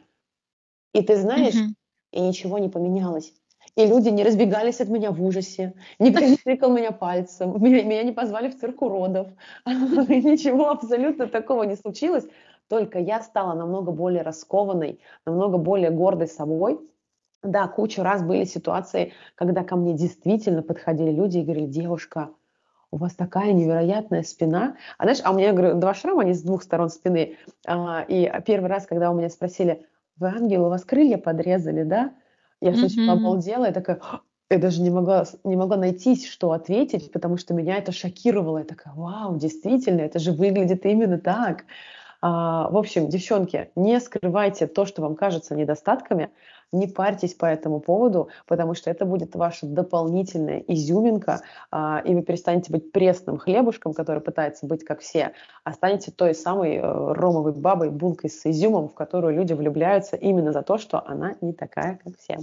[0.93, 1.73] И ты знаешь, mm-hmm.
[2.13, 3.34] и ничего не поменялось.
[3.76, 8.03] И люди не разбегались от меня в ужасе, никто не тыкал меня пальцем, меня, меня
[8.03, 9.28] не позвали в цирк уродов.
[9.65, 12.26] Ничего абсолютно такого не случилось.
[12.69, 16.80] Только я стала намного более раскованной, намного более гордой собой.
[17.43, 22.30] Да, кучу раз были ситуации, когда ко мне действительно подходили люди и говорили, девушка,
[22.91, 24.77] у вас такая невероятная спина.
[24.97, 27.38] А знаешь, а у меня, говорю, два шрама, они с двух сторон спины.
[27.67, 29.86] А, и первый раз, когда у меня спросили,
[30.17, 32.13] вы ангел, у вас крылья подрезали, да?
[32.61, 33.19] Я сначала mm-hmm.
[33.19, 33.99] обалдела, я такая,
[34.49, 38.59] я даже не могла, не могла найти, что ответить, потому что меня это шокировало.
[38.59, 41.65] Я такая, вау, действительно, это же выглядит именно так.
[42.28, 46.32] А, в общем, девчонки, не скрывайте то, что вам кажется недостатками,
[46.71, 52.23] не парьтесь по этому поводу, потому что это будет ваша дополнительная изюминка, а, и вы
[52.23, 57.53] перестанете быть пресным хлебушком, который пытается быть как все, а станете той самой э, ромовой
[57.53, 61.99] бабой, булкой с изюмом, в которую люди влюбляются именно за то, что она не такая,
[62.03, 62.39] как все.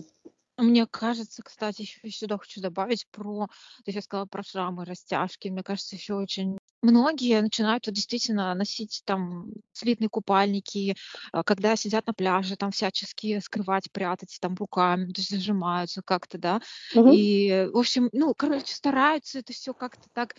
[0.59, 3.48] Мне кажется, кстати, еще сюда хочу добавить про,
[3.84, 5.48] ты сейчас сказала про шрамы, растяжки.
[5.48, 10.94] Мне кажется, еще очень многие начинают вот действительно носить там слитные купальники,
[11.32, 16.38] а, когда сидят на пляже, там всячески скрывать, прятать там руками, то есть зажимаются как-то,
[16.38, 16.61] да.
[16.94, 17.16] Мгм.
[17.16, 20.34] И, в общем, ну, короче, стараются это все как-то так,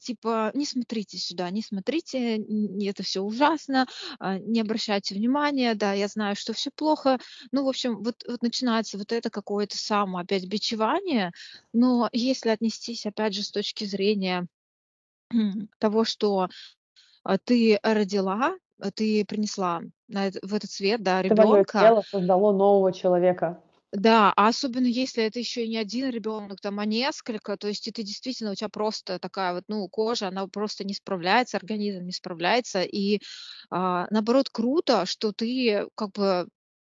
[0.00, 2.38] типа, не смотрите сюда, не смотрите,
[2.86, 3.86] это все ужасно,
[4.18, 7.18] а, не обращайте внимания, да, я знаю, что все плохо.
[7.52, 11.32] Ну, в общем, вот, вот начинается вот это какое-то само опять бичевание,
[11.74, 14.46] но если отнестись, опять же, с точки зрения
[15.78, 16.48] того, что
[17.24, 22.92] а, ты родила, а, ты принесла в этот свет, да, Твое ребенка, тело создало нового
[22.92, 23.62] человека.
[23.92, 27.88] да, а особенно если это еще и не один ребенок, там, а несколько, то есть
[27.88, 32.12] это действительно у тебя просто такая вот, ну, кожа, она просто не справляется, организм не
[32.12, 33.20] справляется, и
[33.70, 36.48] а, наоборот круто, что ты как бы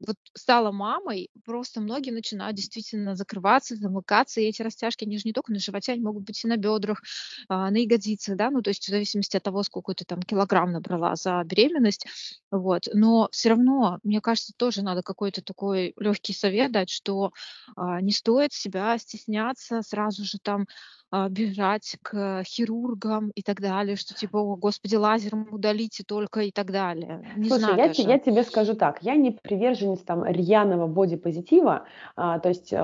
[0.01, 5.33] вот стала мамой, просто многие начинают действительно закрываться, замыкаться, и эти растяжки, они же не
[5.33, 7.03] только на животе, они могут быть и на бедрах,
[7.49, 10.73] а, на ягодицах, да, ну, то есть в зависимости от того, сколько ты там килограмм
[10.73, 12.07] набрала за беременность,
[12.51, 17.31] вот, но все равно, мне кажется, тоже надо какой-то такой легкий совет дать, что
[17.77, 20.67] а, не стоит себя стесняться сразу же там
[21.11, 26.51] а, бежать к хирургам и так далее, что типа, о, господи, лазером удалите только и
[26.53, 27.33] так далее.
[27.37, 28.03] Не Слушай, знаю я, даже.
[28.03, 29.39] я тебе скажу так, я не
[29.95, 31.85] приверженец там рьяного бодипозитива,
[32.17, 32.77] а, то есть, э,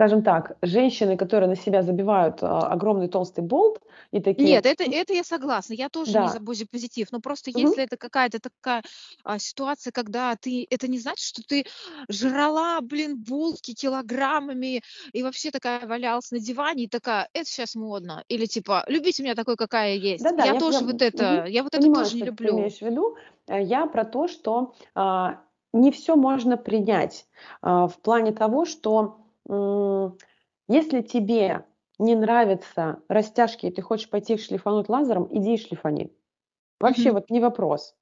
[0.00, 3.82] скажем так, женщины, которые на себя забивают а, огромный толстый болт
[4.12, 4.48] и такие...
[4.48, 5.74] Нет, это, это я согласна.
[5.74, 7.08] Я тоже не за позитив.
[7.12, 7.60] Но просто Мгм.
[7.60, 8.82] если это какая-то такая
[9.24, 10.66] а, ситуация, когда ты...
[10.70, 11.66] Это не значит, что ты
[12.08, 14.80] жрала, блин, булки килограммами
[15.12, 18.24] и вообще такая валялась на диване и такая, это сейчас модно.
[18.28, 20.24] Или типа, любите меня такой, какая я есть.
[20.24, 22.32] Да-да, Я я, тоже я вот это, мгм, я вот это понимаю, тоже не что
[22.36, 22.58] ты люблю.
[22.58, 23.16] имеешь в виду.
[23.48, 25.42] Э, Я про то, что а,
[25.74, 27.26] не все можно принять
[27.60, 29.18] а, в плане того, что
[30.68, 31.66] если тебе
[31.98, 36.12] не нравятся растяжки, и ты хочешь пойти их шлифануть лазером, иди и шлифани.
[36.80, 37.12] Вообще Мгм.
[37.12, 37.96] вот не вопрос.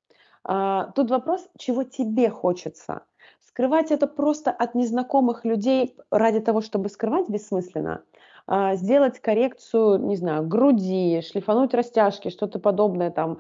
[0.45, 3.07] А, Тут вопрос, чего тебе хочется.
[3.41, 8.05] Скрывать это просто от незнакомых людей ради того, чтобы скрывать, бессмысленно.
[8.51, 13.39] А, Сделать коррекцию, не знаю, груди, шлифануть растяжки, что-то подобное, там,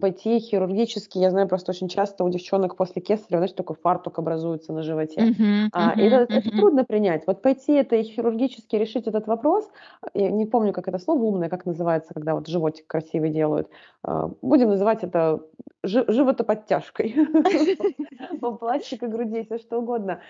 [0.00, 1.18] пойти хирургически.
[1.18, 5.22] Я знаю просто очень часто у девчонок после кесарева, знаешь, такой фартук образуется на животе.
[5.22, 6.58] Мгм, А, и это, это мгм.
[6.58, 7.26] трудно принять.
[7.26, 9.68] Вот пойти это и хирургически решить этот вопрос,
[10.14, 13.68] я не помню, как это слово умное, как называется, когда вот животик красивый делают.
[14.04, 15.40] А, Будем называть это
[15.82, 17.16] жи- животоподтяжкой.
[18.60, 20.20] Пластика груди, все что угодно.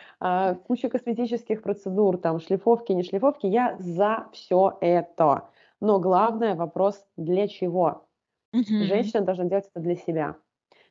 [0.67, 3.47] Куча косметических процедур, там шлифовки, не шлифовки.
[3.47, 5.51] Я за все это.
[5.81, 8.09] Но главное вопрос, для чего?
[8.53, 8.81] Мгм.
[8.81, 10.37] Женщина должна делать это для себя.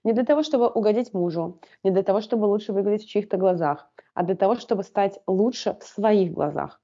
[0.06, 3.92] Не для того, чтобы угодить мужу, не для того, чтобы лучше выглядеть в чьих-то глазах,
[4.16, 6.82] а для того, чтобы стать лучше в своих глазах.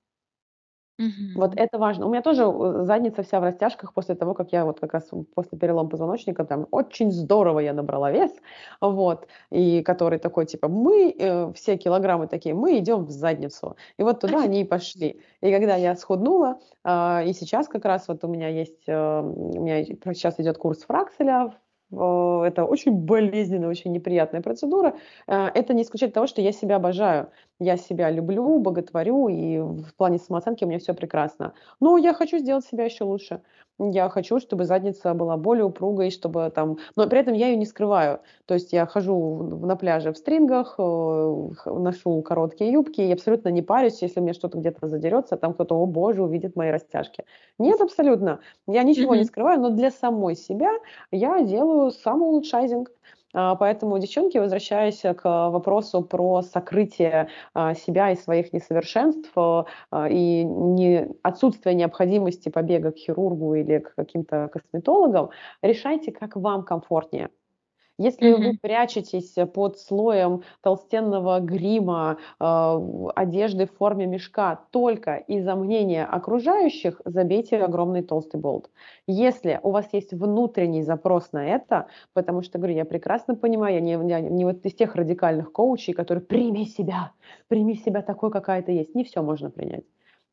[1.33, 1.55] Вот Мгм.
[1.55, 2.05] это важно.
[2.07, 5.09] У меня тоже э, задница вся в растяжках после того, как я вот как раз
[5.33, 8.31] после перелома позвоночника там очень здорово я набрала вес,
[8.81, 14.03] вот, и который такой типа мы э, все килограммы такие, мы идем в задницу, и
[14.03, 15.21] вот туда они и пошли.
[15.41, 19.61] И когда я схуднула, а, и сейчас как раз вот у меня есть, э, у
[19.61, 19.83] меня
[20.13, 21.53] сейчас идет курс Фракселя,
[21.89, 24.95] в- это очень болезненная, очень неприятная процедура.
[25.27, 27.31] Э, Это не исключает того, что я себя обожаю.
[27.63, 31.53] Я себя люблю, боготворю, и в плане самооценки у меня все прекрасно.
[31.79, 33.43] Но я хочу сделать себя еще лучше.
[33.77, 36.77] Я хочу, чтобы задница была более упругой, чтобы там...
[36.95, 38.21] Но при этом я ее не скрываю.
[38.47, 40.81] То есть я хожу на пляже в стрингах, э,
[41.67, 45.85] ношу короткие юбки и абсолютно не парюсь, если мне что-то где-то задерется, там кто-то, о
[45.85, 47.25] боже, увидит мои растяжки.
[47.59, 48.39] Нет, абсолютно.
[48.65, 50.71] Я ничего не скрываю, но для самой себя
[51.11, 52.89] я делаю самоулучшайзинг.
[53.33, 60.09] А, Поэтому, девчонки, возвращаясь к вопросу про сокрытие а, себя и своих несовершенств а, а,
[60.09, 65.29] и не, отсутствие необходимости побега к хирургу или к каким-то косметологам,
[65.61, 67.29] решайте, как вам комфортнее.
[67.97, 68.57] Если вы Мгм.
[68.61, 72.79] прячетесь под слоем толстенного грима, а,
[73.15, 78.69] одежды в форме мешка только из-за мнения окружающих, забейте огромный толстый болт.
[79.07, 83.81] Если у вас есть внутренний запрос на это, потому что, говорю, я прекрасно понимаю, я
[83.81, 87.11] не, я не вот из тех радикальных коучей, которые «прими себя,
[87.47, 88.95] прими себя такой, какая ты есть».
[88.95, 89.83] Не все можно принять.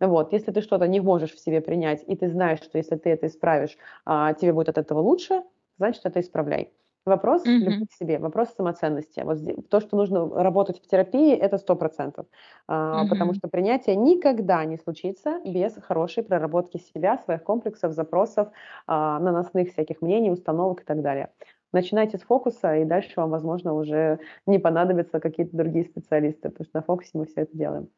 [0.01, 3.11] Вот, если ты что-то не можешь в себе принять, и ты знаешь, что если ты
[3.11, 5.43] это исправишь, а, тебе будет от этого лучше,
[5.77, 6.73] значит, это исправляй.
[7.09, 7.87] Вопрос любви Мгм.
[7.89, 9.21] к себе, вопрос самоценности.
[9.25, 12.27] Вот зде- то, что нужно работать в терапии, это сто процентов.
[12.67, 18.49] А, Потому что принятие никогда не случится без хорошей проработки себя, своих комплексов, запросов,
[18.87, 21.33] а, наносных всяких мнений, установок и так далее.
[21.73, 26.79] Начинайте с фокуса, и дальше вам, возможно, уже не понадобятся какие-то другие специалисты, потому что
[26.79, 27.89] на фокусе мы все это делаем.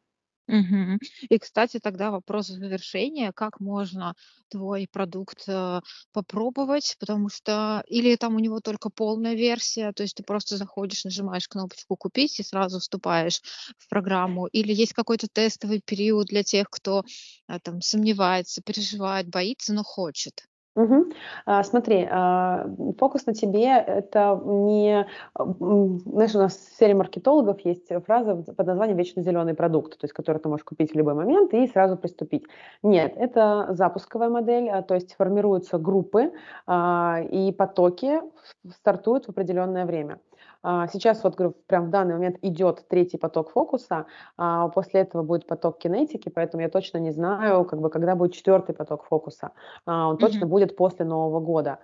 [0.51, 0.99] Мгм.
[1.29, 3.31] И, кстати, тогда вопрос завершения.
[3.31, 4.15] Как можно
[4.49, 5.79] твой продукт э,
[6.11, 6.97] попробовать?
[6.99, 11.47] Потому что или там у него только полная версия, то есть ты просто заходишь, нажимаешь
[11.47, 13.41] кнопочку «Купить» и сразу вступаешь
[13.77, 17.03] в программу, или есть какой-то тестовый период для тех, кто
[17.47, 20.45] э, там сомневается, переживает, боится, но хочет.
[20.75, 21.11] Мгм.
[21.45, 22.65] А, Смотри, а,
[22.97, 25.05] фокус на тебе– это не…
[25.37, 30.13] Знаешь, у нас в сфере маркетологов есть фраза под названием «вечно зеленый продукт», то есть
[30.13, 32.43] который ты можешь купить в любой момент и сразу приступить.
[32.83, 36.31] Нет, это запусковая модель, а, то есть формируются группы
[36.67, 38.21] а, и потоки
[38.73, 40.19] стартуют в определенное время.
[40.63, 44.05] А, Сейчас вот, говорю, прям в данный момент идет третий поток фокуса,
[44.37, 48.33] а после этого будет поток кинетики, поэтому я точно не знаю, как бы, когда будет
[48.33, 49.51] четвертый поток фокуса.
[49.85, 50.49] А, он точно Мгм.
[50.49, 51.79] будет после Нового года.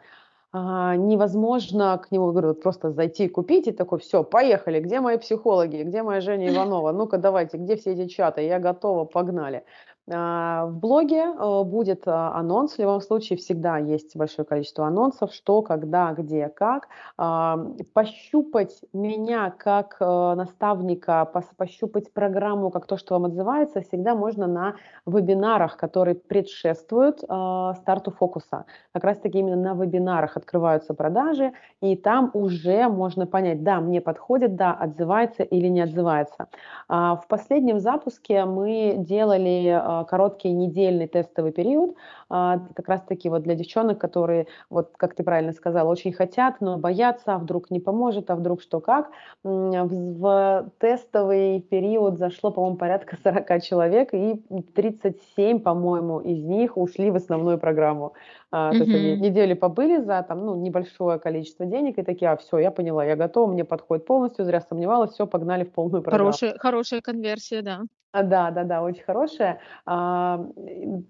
[0.54, 5.18] А, невозможно к нему, говорю, просто зайти и купить и такой, все, поехали, где мои
[5.18, 9.66] психологи, где моя Женя Иванова, ну-ка давайте, где все эти чаты, я готова, погнали.
[10.10, 12.76] А, в блоге э, будет а, анонс.
[12.76, 16.88] В любом случае всегда есть большое количество анонсов, что, когда, где, как.
[17.18, 17.60] А,
[17.94, 20.06] пощупать меня как э,
[20.36, 28.12] наставника, пощупать программу как то, что вам отзывается, всегда можно на вебинарах, которые предшествуют старту
[28.12, 28.66] фокуса.
[28.94, 34.02] Как раз таки именно на вебинарах открываются продажи, и там уже можно понять, да, мне
[34.02, 36.48] подходит, да, отзывается или не отзывается.
[36.88, 41.96] В последнем запуске мы делали короткий недельный тестовый период,
[42.30, 46.78] а, как раз-таки вот для девчонок, которые, вот как ты правильно сказала, очень хотят, но
[46.78, 49.10] боятся, а вдруг не поможет, а вдруг что как.
[49.44, 54.42] В тестовый период зашло, по-моему, порядка 40 человек, и
[54.76, 58.14] 37, по-моему, из них ушли в основную программу.
[58.52, 62.38] А, то есть они неделю побыли за там, ну, небольшое количество денег и такие, а
[62.38, 66.32] все, я поняла, я готова, мне подходит полностью, зря сомневалась, все, погнали в полную программу.
[66.32, 67.82] Хорошая, хорошая конверсия, да.
[68.14, 69.60] А, да, да, да, очень хорошая.
[69.86, 70.46] А,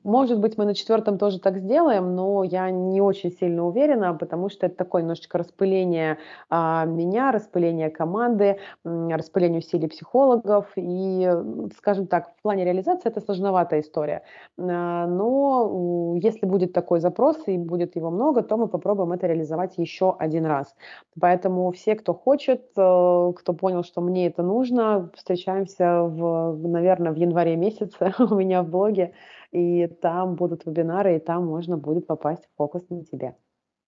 [0.03, 4.49] может быть, мы на четвертом тоже так сделаем, но я не очень сильно уверена, потому
[4.49, 6.17] что это такое немножечко распыление
[6.49, 10.65] а, меня, распыление команды, распыление усилий психологов.
[10.75, 11.31] И,
[11.77, 14.23] скажем так, в плане реализации это сложноватая история.
[14.57, 20.15] Но если будет такой запрос и будет его много, то мы попробуем это реализовать еще
[20.17, 20.75] один раз.
[21.19, 27.15] Поэтому все, кто хочет, э, кто понял, что мне это нужно, встречаемся в, наверное, в
[27.15, 29.13] январе месяце у меня в блоге,
[29.51, 33.35] и там будут вебинары, и там можно будет попасть в фокус на тебя.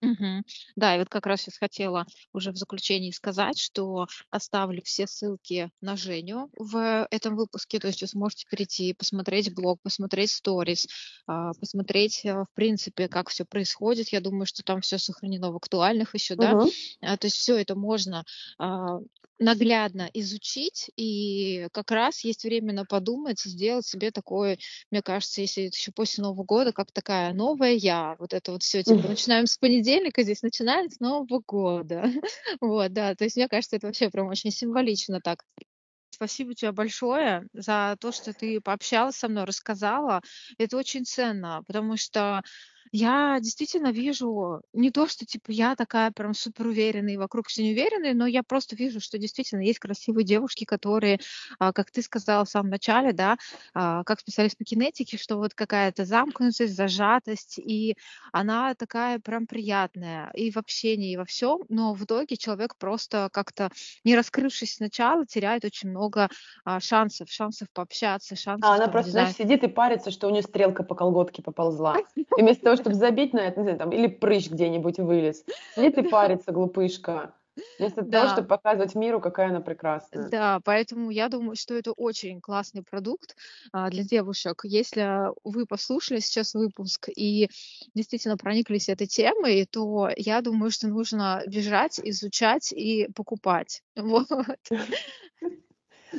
[0.00, 0.44] Мгм.
[0.76, 5.70] Да, и вот как раз сейчас хотела уже в заключении сказать, что оставлю все ссылки
[5.80, 7.80] на Женю в этом выпуске.
[7.80, 10.86] То есть вы сможете перейти, посмотреть блог, посмотреть сторис,
[11.26, 14.10] а, посмотреть, а, в принципе, как все происходит.
[14.10, 16.56] Я думаю, что там все сохранено в актуальных еще, да.
[16.56, 16.70] Мгм.
[17.00, 18.24] А, То есть все это можно
[19.38, 24.58] наглядно изучить, и как раз есть время на подумать, сделать себе такое,
[24.90, 28.62] мне кажется, если это еще после Нового года, как такая новая я, вот это вот
[28.62, 32.04] все, типа, начинаем с понедельника, здесь начинается с Нового года,
[32.60, 35.44] вот, да, то есть мне кажется, это вообще прям очень символично так.
[36.10, 40.20] Спасибо тебе большое за то, что ты пообщалась со мной, рассказала.
[40.58, 42.42] Это очень ценно, потому что
[42.92, 47.62] я действительно вижу не то, что типа я такая прям супер уверенная и вокруг все
[47.62, 51.20] неуверенные, но я просто вижу, что действительно есть красивые девушки, которые,
[51.58, 53.36] а, как ты сказала в самом начале, да,
[53.74, 57.96] а, как специалист по кинетике, что вот какая-то замкнутость, зажатость, и
[58.32, 63.28] она такая прям приятная и в общении, и во всем, но в итоге человек просто
[63.32, 63.70] как-то,
[64.04, 66.28] не раскрывшись сначала, теряет очень много
[66.64, 68.68] а, шансов, шансов пообщаться, шансов.
[68.68, 71.96] А она там, просто, знаешь, сидит и парится, что у нее стрелка по колготке поползла.
[72.16, 75.44] И вместо того, чтобы забить на это, не знаю, там, или прыщ где-нибудь вылез.
[75.74, 77.34] Сидит и парится, глупышка.
[77.78, 78.20] Вместо да.
[78.20, 80.28] того, чтобы показывать миру, какая она прекрасная.
[80.28, 83.36] Да, поэтому я думаю, что это очень классный продукт
[83.72, 84.60] а, для девушек.
[84.64, 87.48] Если вы послушали сейчас выпуск и
[87.94, 93.82] действительно прониклись этой темой, то я думаю, что нужно бежать, изучать и покупать.
[94.08, 94.28] Вот.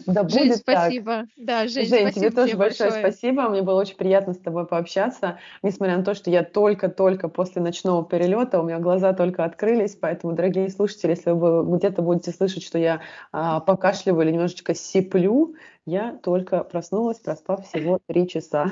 [0.06, 1.12] Да Жень, будет спасибо.
[1.12, 1.28] Так.
[1.38, 3.50] Да, Жень, Жень спасибо тебе тоже большое большое спасибо.
[3.50, 5.40] Мне было очень приятно с тобой пообщаться.
[5.64, 10.34] Несмотря на то, что я только-только после ночного перелета, у меня глаза только открылись, поэтому,
[10.34, 16.18] дорогие слушатели, если вы где-то будете слышать, что я а, покашливаю или немножечко сиплю, я
[16.24, 18.70] только проснулась, проспав всего три часа.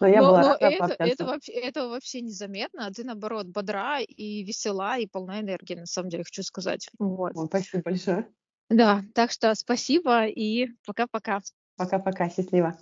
[0.00, 4.00] Но я но, была но это, это, вообще, это вообще незаметно, а ты, наоборот, бодра
[4.00, 6.88] и весела, и полна энергии, на самом деле, хочу сказать.
[6.98, 7.32] Вот.
[7.34, 8.28] О, спасибо большое.
[8.70, 11.40] Да, так что спасибо и пока-пока.
[11.76, 12.76] Пока-пока, счастливо.